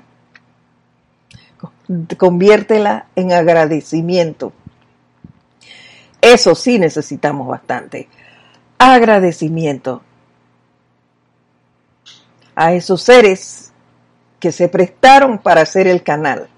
Conviértela 2.16 3.06
en 3.14 3.32
agradecimiento. 3.32 4.52
Eso 6.20 6.54
sí 6.54 6.78
necesitamos 6.78 7.46
bastante. 7.46 8.08
Agradecimiento 8.78 10.02
a 12.54 12.72
esos 12.72 13.02
seres 13.02 13.72
que 14.40 14.52
se 14.52 14.68
prestaron 14.68 15.38
para 15.38 15.62
hacer 15.62 15.86
el 15.86 16.02
canal, 16.02 16.48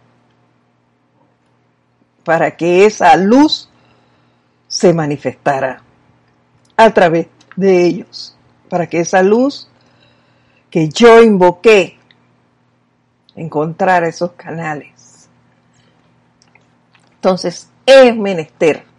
para 2.25 2.57
que 2.57 2.87
esa 2.87 3.17
luz 3.17 3.71
se 4.69 4.93
manifestara 4.95 5.83
a 6.77 6.91
través 6.93 7.27
de 7.57 7.85
ellos, 7.85 8.37
para 8.69 8.87
que 8.87 9.01
esa 9.01 9.23
luz 9.23 9.69
que 10.71 10.89
yo 10.89 11.23
invoqué 11.23 11.99
encontrara 13.35 14.09
esos 14.09 14.33
canales. 14.33 15.29
Entonces 17.15 17.69
es 17.85 18.17
menester 18.17 18.90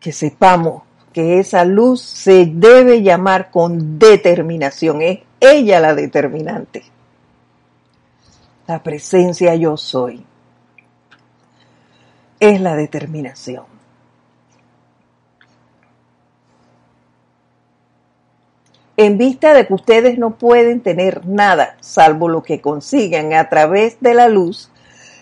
que 0.00 0.12
sepamos 0.12 0.82
que 1.12 1.38
esa 1.38 1.64
luz 1.64 2.00
se 2.00 2.46
debe 2.46 3.02
llamar 3.02 3.50
con 3.50 3.98
determinación. 3.98 5.02
Es 5.02 5.20
ella 5.40 5.80
la 5.80 5.94
determinante. 5.94 6.84
La 8.66 8.82
presencia 8.82 9.54
yo 9.54 9.76
soy. 9.76 10.24
Es 12.38 12.60
la 12.60 12.76
determinación. 12.76 13.64
En 18.96 19.16
vista 19.16 19.54
de 19.54 19.66
que 19.66 19.74
ustedes 19.74 20.18
no 20.18 20.36
pueden 20.36 20.82
tener 20.82 21.26
nada 21.26 21.76
salvo 21.80 22.28
lo 22.28 22.42
que 22.42 22.60
consiguen 22.60 23.32
a 23.32 23.48
través 23.48 23.98
de 24.00 24.12
la 24.12 24.28
luz, 24.28 24.70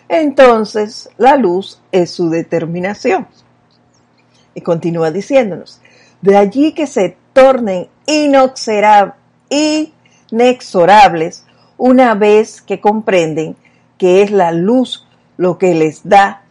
entonces 0.08 1.10
la 1.16 1.36
luz 1.36 1.80
es 1.92 2.10
su 2.10 2.28
determinación. 2.28 3.28
Y 4.58 4.60
continúa 4.60 5.12
diciéndonos, 5.12 5.80
de 6.20 6.36
allí 6.36 6.72
que 6.72 6.88
se 6.88 7.16
tornen 7.32 7.86
inexorables 9.48 11.44
una 11.76 12.16
vez 12.16 12.60
que 12.60 12.80
comprenden 12.80 13.54
que 13.98 14.22
es 14.22 14.32
la 14.32 14.50
luz 14.50 15.06
lo 15.36 15.58
que 15.58 15.76
les 15.76 16.08
da 16.08 16.42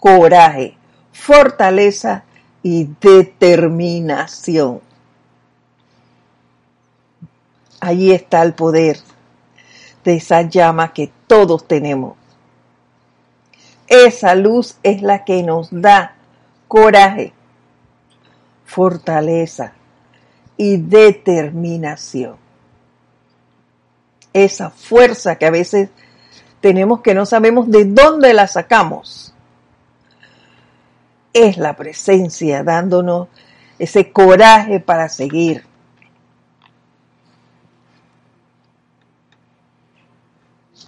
coraje, 0.00 0.76
fortaleza 1.12 2.24
y 2.64 2.88
determinación. 3.00 4.80
Allí 7.78 8.10
está 8.10 8.42
el 8.42 8.54
poder 8.54 8.98
de 10.02 10.16
esa 10.16 10.42
llama 10.42 10.92
que 10.92 11.12
todos 11.28 11.68
tenemos. 11.68 12.16
Esa 13.86 14.34
luz 14.34 14.76
es 14.82 15.02
la 15.02 15.24
que 15.24 15.44
nos 15.44 15.68
da 15.70 16.16
coraje, 16.66 17.32
fortaleza 18.64 19.72
y 20.56 20.76
determinación. 20.76 22.36
Esa 24.32 24.70
fuerza 24.70 25.36
que 25.36 25.46
a 25.46 25.50
veces 25.50 25.90
tenemos 26.60 27.00
que 27.00 27.14
no 27.14 27.26
sabemos 27.26 27.70
de 27.70 27.84
dónde 27.84 28.34
la 28.34 28.46
sacamos. 28.46 29.32
Es 31.32 31.56
la 31.56 31.76
presencia 31.76 32.62
dándonos 32.62 33.28
ese 33.78 34.12
coraje 34.12 34.80
para 34.80 35.08
seguir. 35.08 35.64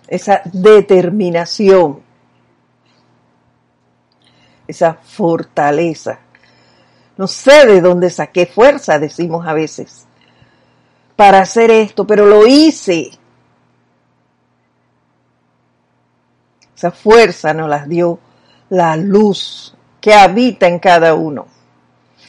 Esa 0.08 0.40
determinación 0.44 2.06
esa 4.66 4.94
fortaleza. 4.94 6.18
No 7.16 7.26
sé 7.26 7.66
de 7.66 7.80
dónde 7.80 8.10
saqué 8.10 8.46
fuerza, 8.46 8.98
decimos 8.98 9.46
a 9.46 9.54
veces, 9.54 10.06
para 11.16 11.40
hacer 11.40 11.70
esto, 11.70 12.06
pero 12.06 12.26
lo 12.26 12.46
hice. 12.46 13.10
Esa 16.76 16.90
fuerza 16.90 17.54
nos 17.54 17.70
las 17.70 17.88
dio 17.88 18.18
la 18.68 18.96
luz 18.96 19.74
que 20.00 20.12
habita 20.12 20.66
en 20.68 20.78
cada 20.78 21.14
uno. 21.14 21.46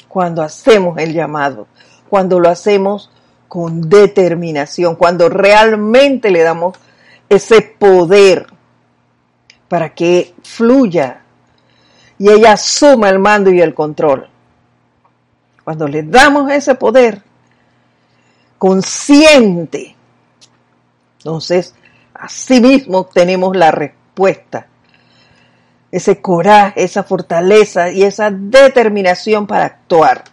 Cuando 0.08 0.42
hacemos 0.42 0.98
el 1.00 1.14
llamado, 1.14 1.68
cuando 2.10 2.40
lo 2.40 2.50
hacemos 2.50 3.12
con 3.50 3.90
determinación, 3.90 4.96
cuando 4.96 5.28
realmente 5.28 6.32
le 6.32 6.44
damos 6.44 6.78
ese 7.28 7.62
poder 7.62 8.48
para 9.68 9.94
que 9.94 10.34
fluya 10.44 11.24
y 12.18 12.30
ella 12.30 12.54
asuma 12.54 13.10
el 13.10 13.20
mando 13.20 13.52
y 13.52 13.62
el 13.62 13.74
control. 13.74 14.30
Cuando 15.68 15.86
le 15.86 16.02
damos 16.02 16.50
ese 16.50 16.76
poder 16.76 17.22
consciente, 18.58 19.98
entonces 21.18 21.76
así 22.14 22.62
mismo 22.62 23.06
tenemos 23.08 23.54
la 23.54 23.72
respuesta. 23.72 24.68
Ese 25.92 26.22
coraje, 26.22 26.86
esa 26.86 27.04
fortaleza 27.04 27.92
y 27.92 28.04
esa 28.04 28.32
determinación 28.32 29.46
para 29.46 29.66
actuar. 29.66 30.24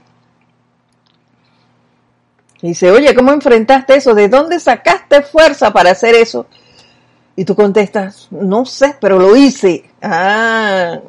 Y 2.63 2.69
dice, 2.69 2.93
oye, 2.93 3.13
¿cómo 3.13 3.33
enfrentaste 3.33 3.97
eso? 3.97 4.15
¿De 4.15 4.29
dónde 4.29 4.61
sacaste 4.61 5.23
fuerza 5.23 5.73
para 5.73 5.91
hacer 5.91 6.15
eso? 6.15 6.47
Y 7.35 7.45
tú 7.45 7.57
contestas, 7.57 8.29
no 8.31 8.65
sé, 8.65 8.95
pero 9.01 9.19
lo 9.19 9.35
hice. 9.35 9.83
Ah, 10.01 11.01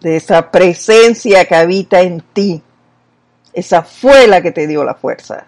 de 0.00 0.16
esa 0.16 0.50
presencia 0.50 1.44
que 1.44 1.54
habita 1.54 2.00
en 2.00 2.22
ti. 2.32 2.62
Esa 3.52 3.82
fue 3.82 4.26
la 4.26 4.42
que 4.42 4.52
te 4.52 4.66
dio 4.66 4.84
la 4.84 4.94
fuerza. 4.94 5.46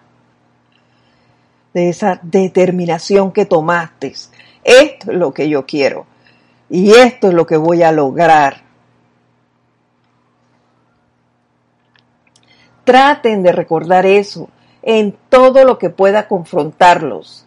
De 1.73 1.89
esa 1.89 2.19
determinación 2.21 3.31
que 3.31 3.45
tomaste. 3.45 4.13
Esto 4.63 5.11
es 5.11 5.17
lo 5.17 5.33
que 5.33 5.47
yo 5.47 5.65
quiero. 5.65 6.05
Y 6.69 6.91
esto 6.91 7.29
es 7.29 7.33
lo 7.33 7.45
que 7.45 7.57
voy 7.57 7.83
a 7.83 7.91
lograr. 7.91 8.61
Traten 12.83 13.43
de 13.43 13.51
recordar 13.51 14.05
eso 14.05 14.49
en 14.81 15.15
todo 15.29 15.63
lo 15.63 15.77
que 15.77 15.89
pueda 15.89 16.27
confrontarlos. 16.27 17.45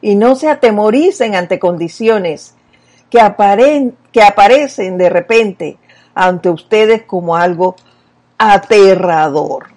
Y 0.00 0.16
no 0.16 0.36
se 0.36 0.50
atemoricen 0.50 1.34
ante 1.34 1.58
condiciones 1.58 2.54
que, 3.10 3.18
que 4.12 4.22
aparecen 4.22 4.98
de 4.98 5.08
repente 5.08 5.78
ante 6.14 6.50
ustedes 6.50 7.02
como 7.04 7.36
algo 7.36 7.76
aterrador. 8.38 9.73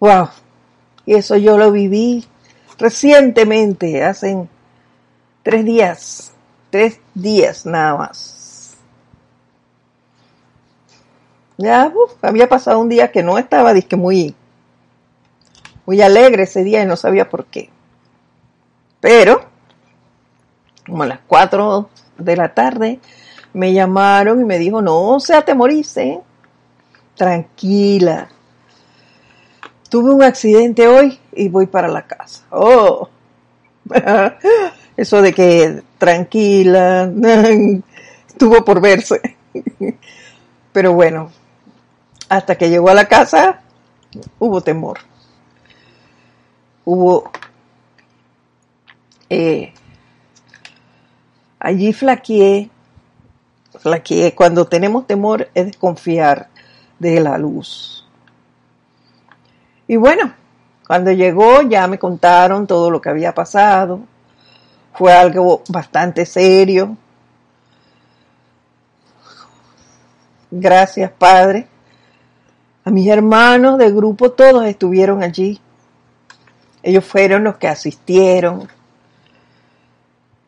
Wow. 0.00 0.28
Y 1.06 1.14
eso 1.14 1.36
yo 1.36 1.56
lo 1.56 1.72
viví 1.72 2.24
recientemente, 2.78 4.04
hace 4.04 4.48
tres 5.42 5.64
días, 5.64 6.32
tres 6.70 7.00
días 7.14 7.66
nada 7.66 7.96
más. 7.96 8.76
Ya 11.56 11.92
había 12.22 12.48
pasado 12.48 12.78
un 12.78 12.88
día 12.88 13.10
que 13.10 13.22
no 13.22 13.36
estaba 13.36 13.74
muy, 13.96 14.34
muy 15.86 16.00
alegre 16.00 16.44
ese 16.44 16.62
día 16.62 16.82
y 16.82 16.86
no 16.86 16.96
sabía 16.96 17.28
por 17.28 17.46
qué. 17.46 17.70
Pero, 19.00 19.44
como 20.86 21.02
a 21.02 21.06
las 21.06 21.20
cuatro 21.26 21.90
de 22.16 22.36
la 22.36 22.54
tarde, 22.54 23.00
me 23.52 23.72
llamaron 23.72 24.40
y 24.40 24.44
me 24.44 24.58
dijo, 24.58 24.82
no 24.82 25.18
se 25.18 25.34
atemorice, 25.34 26.20
tranquila. 27.16 28.28
Tuve 29.88 30.10
un 30.10 30.22
accidente 30.22 30.86
hoy 30.86 31.18
y 31.32 31.48
voy 31.48 31.66
para 31.66 31.88
la 31.88 32.06
casa. 32.06 32.44
Oh, 32.50 33.08
eso 34.96 35.22
de 35.22 35.32
que 35.32 35.82
tranquila, 35.96 37.10
estuvo 38.28 38.64
por 38.64 38.80
verse. 38.80 39.36
Pero 40.72 40.92
bueno, 40.92 41.30
hasta 42.28 42.56
que 42.56 42.68
llegó 42.68 42.90
a 42.90 42.94
la 42.94 43.06
casa, 43.06 43.60
hubo 44.38 44.60
temor. 44.60 44.98
Hubo... 46.84 47.30
Eh, 49.30 49.74
allí 51.58 51.92
flaqueé, 51.92 52.70
flaqueé. 53.78 54.34
Cuando 54.34 54.66
tenemos 54.66 55.06
temor 55.06 55.48
es 55.54 55.66
desconfiar 55.66 56.48
de 56.98 57.20
la 57.20 57.36
luz. 57.38 58.07
Y 59.88 59.96
bueno, 59.96 60.34
cuando 60.86 61.10
llegó 61.10 61.62
ya 61.62 61.86
me 61.86 61.98
contaron 61.98 62.66
todo 62.66 62.90
lo 62.90 63.00
que 63.00 63.08
había 63.08 63.34
pasado. 63.34 64.00
Fue 64.92 65.12
algo 65.12 65.62
bastante 65.68 66.26
serio. 66.26 66.96
Gracias, 70.50 71.10
Padre. 71.10 71.68
A 72.84 72.90
mis 72.90 73.08
hermanos 73.08 73.78
de 73.78 73.90
grupo 73.90 74.30
todos 74.30 74.64
estuvieron 74.66 75.22
allí. 75.22 75.60
Ellos 76.82 77.04
fueron 77.04 77.44
los 77.44 77.56
que 77.56 77.68
asistieron, 77.68 78.68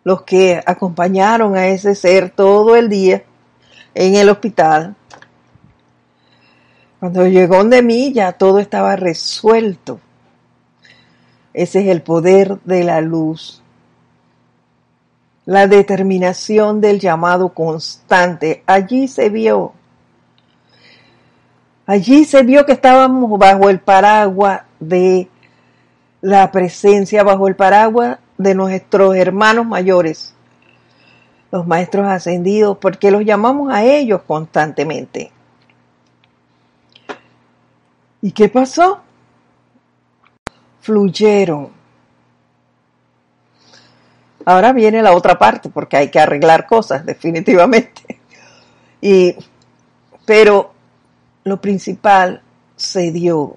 los 0.04 0.22
que 0.22 0.62
acompañaron 0.64 1.56
a 1.56 1.66
ese 1.66 1.94
ser 1.94 2.30
todo 2.30 2.76
el 2.76 2.88
día 2.88 3.22
en 3.94 4.16
el 4.16 4.28
hospital. 4.28 4.96
Cuando 7.00 7.26
llegó 7.26 7.64
de 7.64 7.80
mí 7.80 8.12
ya 8.12 8.32
todo 8.32 8.58
estaba 8.58 8.94
resuelto. 8.94 10.00
Ese 11.54 11.80
es 11.80 11.88
el 11.88 12.02
poder 12.02 12.60
de 12.64 12.84
la 12.84 13.00
luz. 13.00 13.62
La 15.46 15.66
determinación 15.66 16.82
del 16.82 17.00
llamado 17.00 17.54
constante. 17.54 18.62
Allí 18.66 19.08
se 19.08 19.30
vio. 19.30 19.72
Allí 21.86 22.26
se 22.26 22.42
vio 22.42 22.66
que 22.66 22.72
estábamos 22.72 23.36
bajo 23.38 23.70
el 23.70 23.80
paraguas 23.80 24.62
de 24.78 25.28
la 26.20 26.52
presencia, 26.52 27.22
bajo 27.22 27.48
el 27.48 27.56
paraguas 27.56 28.18
de 28.36 28.54
nuestros 28.54 29.16
hermanos 29.16 29.66
mayores, 29.66 30.34
los 31.50 31.66
maestros 31.66 32.06
ascendidos, 32.06 32.76
porque 32.78 33.10
los 33.10 33.24
llamamos 33.24 33.72
a 33.72 33.84
ellos 33.84 34.22
constantemente. 34.26 35.32
¿Y 38.22 38.32
qué 38.32 38.48
pasó? 38.48 39.00
Fluyeron. 40.80 41.70
Ahora 44.44 44.72
viene 44.72 45.02
la 45.02 45.12
otra 45.12 45.38
parte, 45.38 45.68
porque 45.68 45.96
hay 45.96 46.10
que 46.10 46.20
arreglar 46.20 46.66
cosas, 46.66 47.04
definitivamente. 47.06 48.20
Y, 49.00 49.34
pero 50.26 50.72
lo 51.44 51.60
principal 51.60 52.42
se 52.76 53.10
dio. 53.12 53.56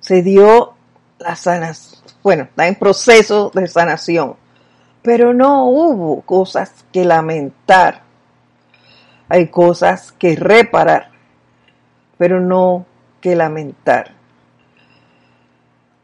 Se 0.00 0.22
dio 0.22 0.74
la 1.18 1.36
sanación. 1.36 2.02
Bueno, 2.22 2.44
está 2.44 2.66
en 2.66 2.76
proceso 2.76 3.50
de 3.54 3.66
sanación. 3.66 4.36
Pero 5.02 5.34
no 5.34 5.66
hubo 5.66 6.22
cosas 6.22 6.84
que 6.92 7.04
lamentar. 7.04 8.02
Hay 9.28 9.48
cosas 9.48 10.12
que 10.12 10.36
reparar. 10.36 11.10
Pero 12.18 12.40
no 12.40 12.86
que 13.22 13.34
lamentar. 13.34 14.10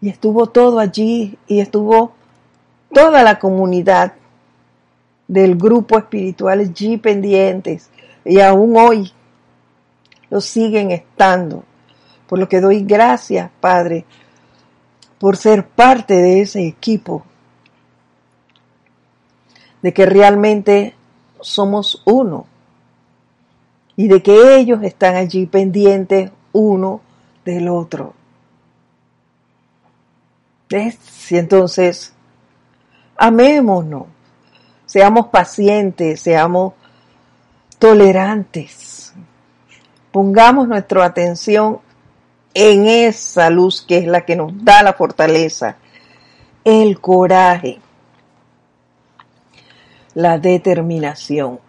Y 0.01 0.09
estuvo 0.09 0.47
todo 0.47 0.79
allí 0.79 1.37
y 1.47 1.61
estuvo 1.61 2.13
toda 2.95 3.23
la 3.23 3.39
comunidad 3.39 4.15
del 5.27 5.57
grupo 5.57 5.99
espiritual 5.99 6.61
allí 6.61 6.97
pendientes 6.97 7.91
y 8.25 8.41
aún 8.41 8.77
hoy 8.79 9.13
lo 10.31 10.41
siguen 10.41 10.93
estando. 10.93 11.65
Por 12.27 12.39
lo 12.39 12.49
que 12.49 12.61
doy 12.61 12.85
gracias, 12.85 13.51
Padre, 13.61 14.05
por 15.19 15.37
ser 15.37 15.67
parte 15.67 16.15
de 16.15 16.43
ese 16.43 16.67
equipo, 16.67 17.25
de 19.83 19.93
que 19.93 20.07
realmente 20.07 20.95
somos 21.41 22.03
uno 22.05 22.47
y 23.97 24.09
de 24.09 24.23
que 24.23 24.57
ellos 24.57 24.83
están 24.83 25.17
allí 25.17 25.47
pendientes 25.47 26.31
uno 26.53 27.01
del 27.49 27.69
otro. 27.69 28.13
¿Ves? 30.69 30.99
Entonces, 31.31 32.13
amémonos, 33.17 34.05
seamos 34.85 35.29
pacientes, 35.29 36.21
seamos 36.21 36.75
tolerantes, 37.79 39.15
pongamos 40.13 40.69
nuestra 40.69 41.07
atención 41.07 41.81
en 42.53 42.87
esa 42.87 43.49
luz 43.49 43.81
que 43.81 43.97
es 43.97 44.07
la 44.07 44.27
que 44.27 44.37
nos 44.37 44.53
da 44.63 44.83
la 44.83 44.93
fortaleza, 44.93 45.77
el 46.65 47.01
coraje, 47.01 47.81
la 50.13 50.39
determinación. 50.39 51.61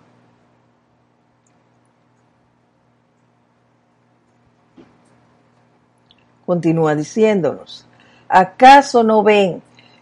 Continúa 6.49 6.95
diciéndonos, 6.95 7.85
¿acaso 8.27 9.03
no 9.03 9.21
ven 9.21 9.61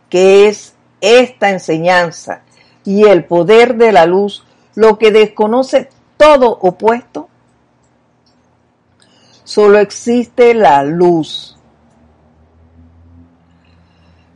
que 0.09 0.47
es 0.47 0.75
esta 1.01 1.49
enseñanza 1.49 2.41
y 2.85 3.03
el 3.03 3.25
poder 3.25 3.75
de 3.75 3.91
la 3.91 4.05
luz 4.05 4.45
lo 4.73 4.97
que 4.97 5.11
desconoce 5.11 5.89
todo 6.15 6.57
opuesto? 6.61 7.27
Solo 9.43 9.79
existe 9.79 10.53
la 10.53 10.83
luz 10.83 11.57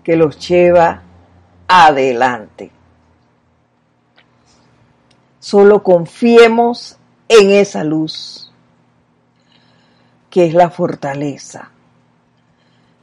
que 0.04 0.18
los 0.18 0.38
lleva 0.50 1.04
adelante. 1.70 2.72
Solo 5.40 5.82
confiemos 5.82 6.98
en 7.30 7.52
esa 7.52 7.86
luz, 7.86 8.52
que 10.30 10.48
es 10.48 10.54
la 10.54 10.70
fortaleza 10.70 11.72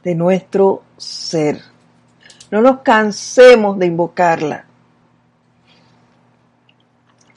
de 0.03 0.15
nuestro 0.15 0.83
ser. 0.97 1.61
No 2.51 2.61
nos 2.61 2.81
cansemos 2.81 3.77
de 3.77 3.85
invocarla. 3.85 4.65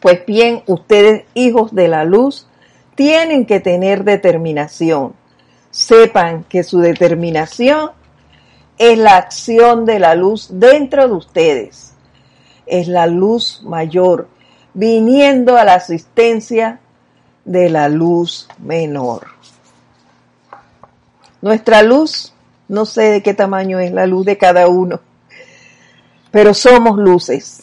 Pues 0.00 0.24
bien, 0.26 0.62
ustedes, 0.66 1.24
hijos 1.34 1.74
de 1.74 1.88
la 1.88 2.04
luz, 2.04 2.48
tienen 2.94 3.46
que 3.46 3.60
tener 3.60 4.04
determinación. 4.04 5.14
Sepan 5.70 6.44
que 6.44 6.64
su 6.64 6.80
determinación 6.80 7.92
es 8.78 8.98
la 8.98 9.16
acción 9.16 9.84
de 9.84 9.98
la 9.98 10.14
luz 10.14 10.48
dentro 10.50 11.06
de 11.06 11.14
ustedes. 11.14 11.94
Es 12.66 12.88
la 12.88 13.06
luz 13.06 13.62
mayor, 13.64 14.28
viniendo 14.74 15.56
a 15.56 15.64
la 15.64 15.74
asistencia 15.74 16.80
de 17.44 17.70
la 17.70 17.88
luz 17.88 18.48
menor. 18.58 19.28
Nuestra 21.40 21.82
luz 21.82 22.31
no 22.68 22.86
sé 22.86 23.10
de 23.10 23.22
qué 23.22 23.34
tamaño 23.34 23.78
es 23.78 23.92
la 23.92 24.06
luz 24.06 24.26
de 24.26 24.38
cada 24.38 24.68
uno, 24.68 25.00
pero 26.30 26.54
somos 26.54 26.98
luces. 26.98 27.60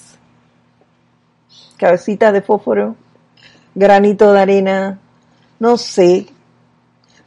Cabecita 1.78 2.32
de 2.32 2.41
fósforo, 2.41 2.95
granito 3.74 4.34
de 4.34 4.39
arena, 4.39 5.00
no 5.60 5.78
sé, 5.78 6.28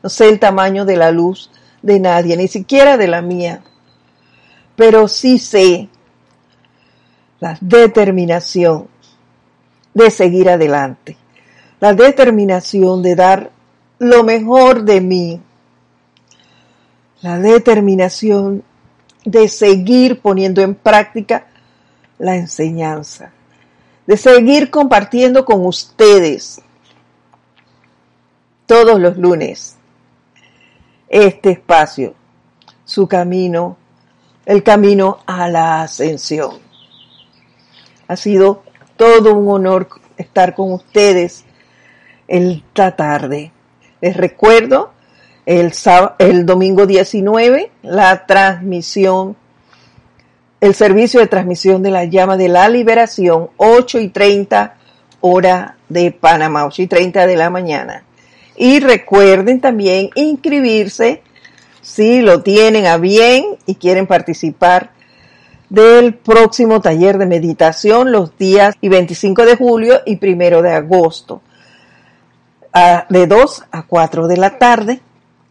no 0.03 0.09
sé 0.09 0.29
el 0.29 0.39
tamaño 0.39 0.85
de 0.85 0.97
la 0.97 1.11
luz 1.11 1.51
de 1.81 1.99
nadie, 1.99 2.37
ni 2.37 2.49
siquiera 2.49 2.97
de 2.97 3.09
la 3.09 3.23
mía, 3.23 3.63
pero 4.77 5.09
sí 5.09 5.39
sé 5.39 5.89
la 7.41 7.57
determinación 7.61 8.89
de 9.95 10.11
seguir 10.11 10.49
adelante, 10.49 11.17
la 11.81 11.95
determinación 11.95 13.03
de 13.03 13.15
dar 13.15 13.51
lo 13.99 14.23
mejor 14.25 14.85
de 14.85 15.01
mí 15.01 15.41
la 17.23 17.39
determinación 17.39 18.65
de 19.25 19.49
seguir 19.49 20.21
poniendo 20.21 20.61
en 20.61 20.75
práctica 20.75 21.47
la 22.19 22.37
enseñanza, 22.37 23.33
de 24.07 24.17
seguir 24.17 24.71
compartiendo 24.71 25.45
con 25.45 25.65
ustedes 25.65 26.61
todos 28.67 29.01
los 29.01 29.17
lunes 29.17 29.77
este 31.09 31.51
espacio, 31.51 32.15
su 32.85 33.07
camino, 33.07 33.77
el 34.45 34.63
camino 34.63 35.19
a 35.27 35.49
la 35.49 35.83
ascensión. 35.83 36.59
Ha 38.09 38.17
sido 38.17 38.65
todo 38.97 39.35
un 39.35 39.49
honor 39.49 39.89
estar 40.17 40.55
con 40.55 40.73
ustedes 40.73 41.45
esta 42.27 42.97
tarde. 42.97 43.53
Les 44.01 44.17
recuerdo 44.17 44.93
el, 45.47 45.73
el 46.19 46.47
domingo 46.47 46.87
19, 46.87 47.71
la 47.83 48.27
transmisión, 48.27 49.37
el 50.61 50.75
servicio 50.75 51.21
de 51.21 51.27
transmisión 51.27 51.83
de 51.83 51.91
la 51.91 52.05
llama 52.05 52.37
de 52.37 52.49
la 52.49 52.69
liberación, 52.69 53.51
8 53.57 54.01
y 54.01 54.09
30 54.09 54.77
hora 55.21 55.77
de 55.89 56.13
Panamá, 56.13 56.67
8 56.67 56.83
y 56.83 56.87
30 56.87 57.27
de 57.27 57.37
la 57.37 57.51
mañana. 57.51 58.05
Y 58.57 58.81
recuerden 58.81 59.61
también 59.61 60.11
inscribirse 60.15 61.23
si 61.81 62.21
lo 62.21 62.43
tienen 62.43 62.87
a 62.87 62.99
bien 62.99 63.57
y 63.67 63.75
quieren 63.77 64.07
participar 64.07 64.91
del 65.69 66.15
próximo 66.15 66.81
taller 66.81 67.19
de 67.19 67.27
meditación 67.27 68.13
los 68.13 68.37
días 68.37 68.77
25 68.83 69.47
de 69.47 69.57
julio 69.57 70.01
y 70.05 70.19
1 70.23 70.63
de 70.63 70.71
agosto, 70.71 71.41
de 73.09 73.27
2 73.27 73.65
a 73.71 73.83
4 73.85 74.29
de 74.29 74.37
la 74.37 74.59
tarde 74.59 75.01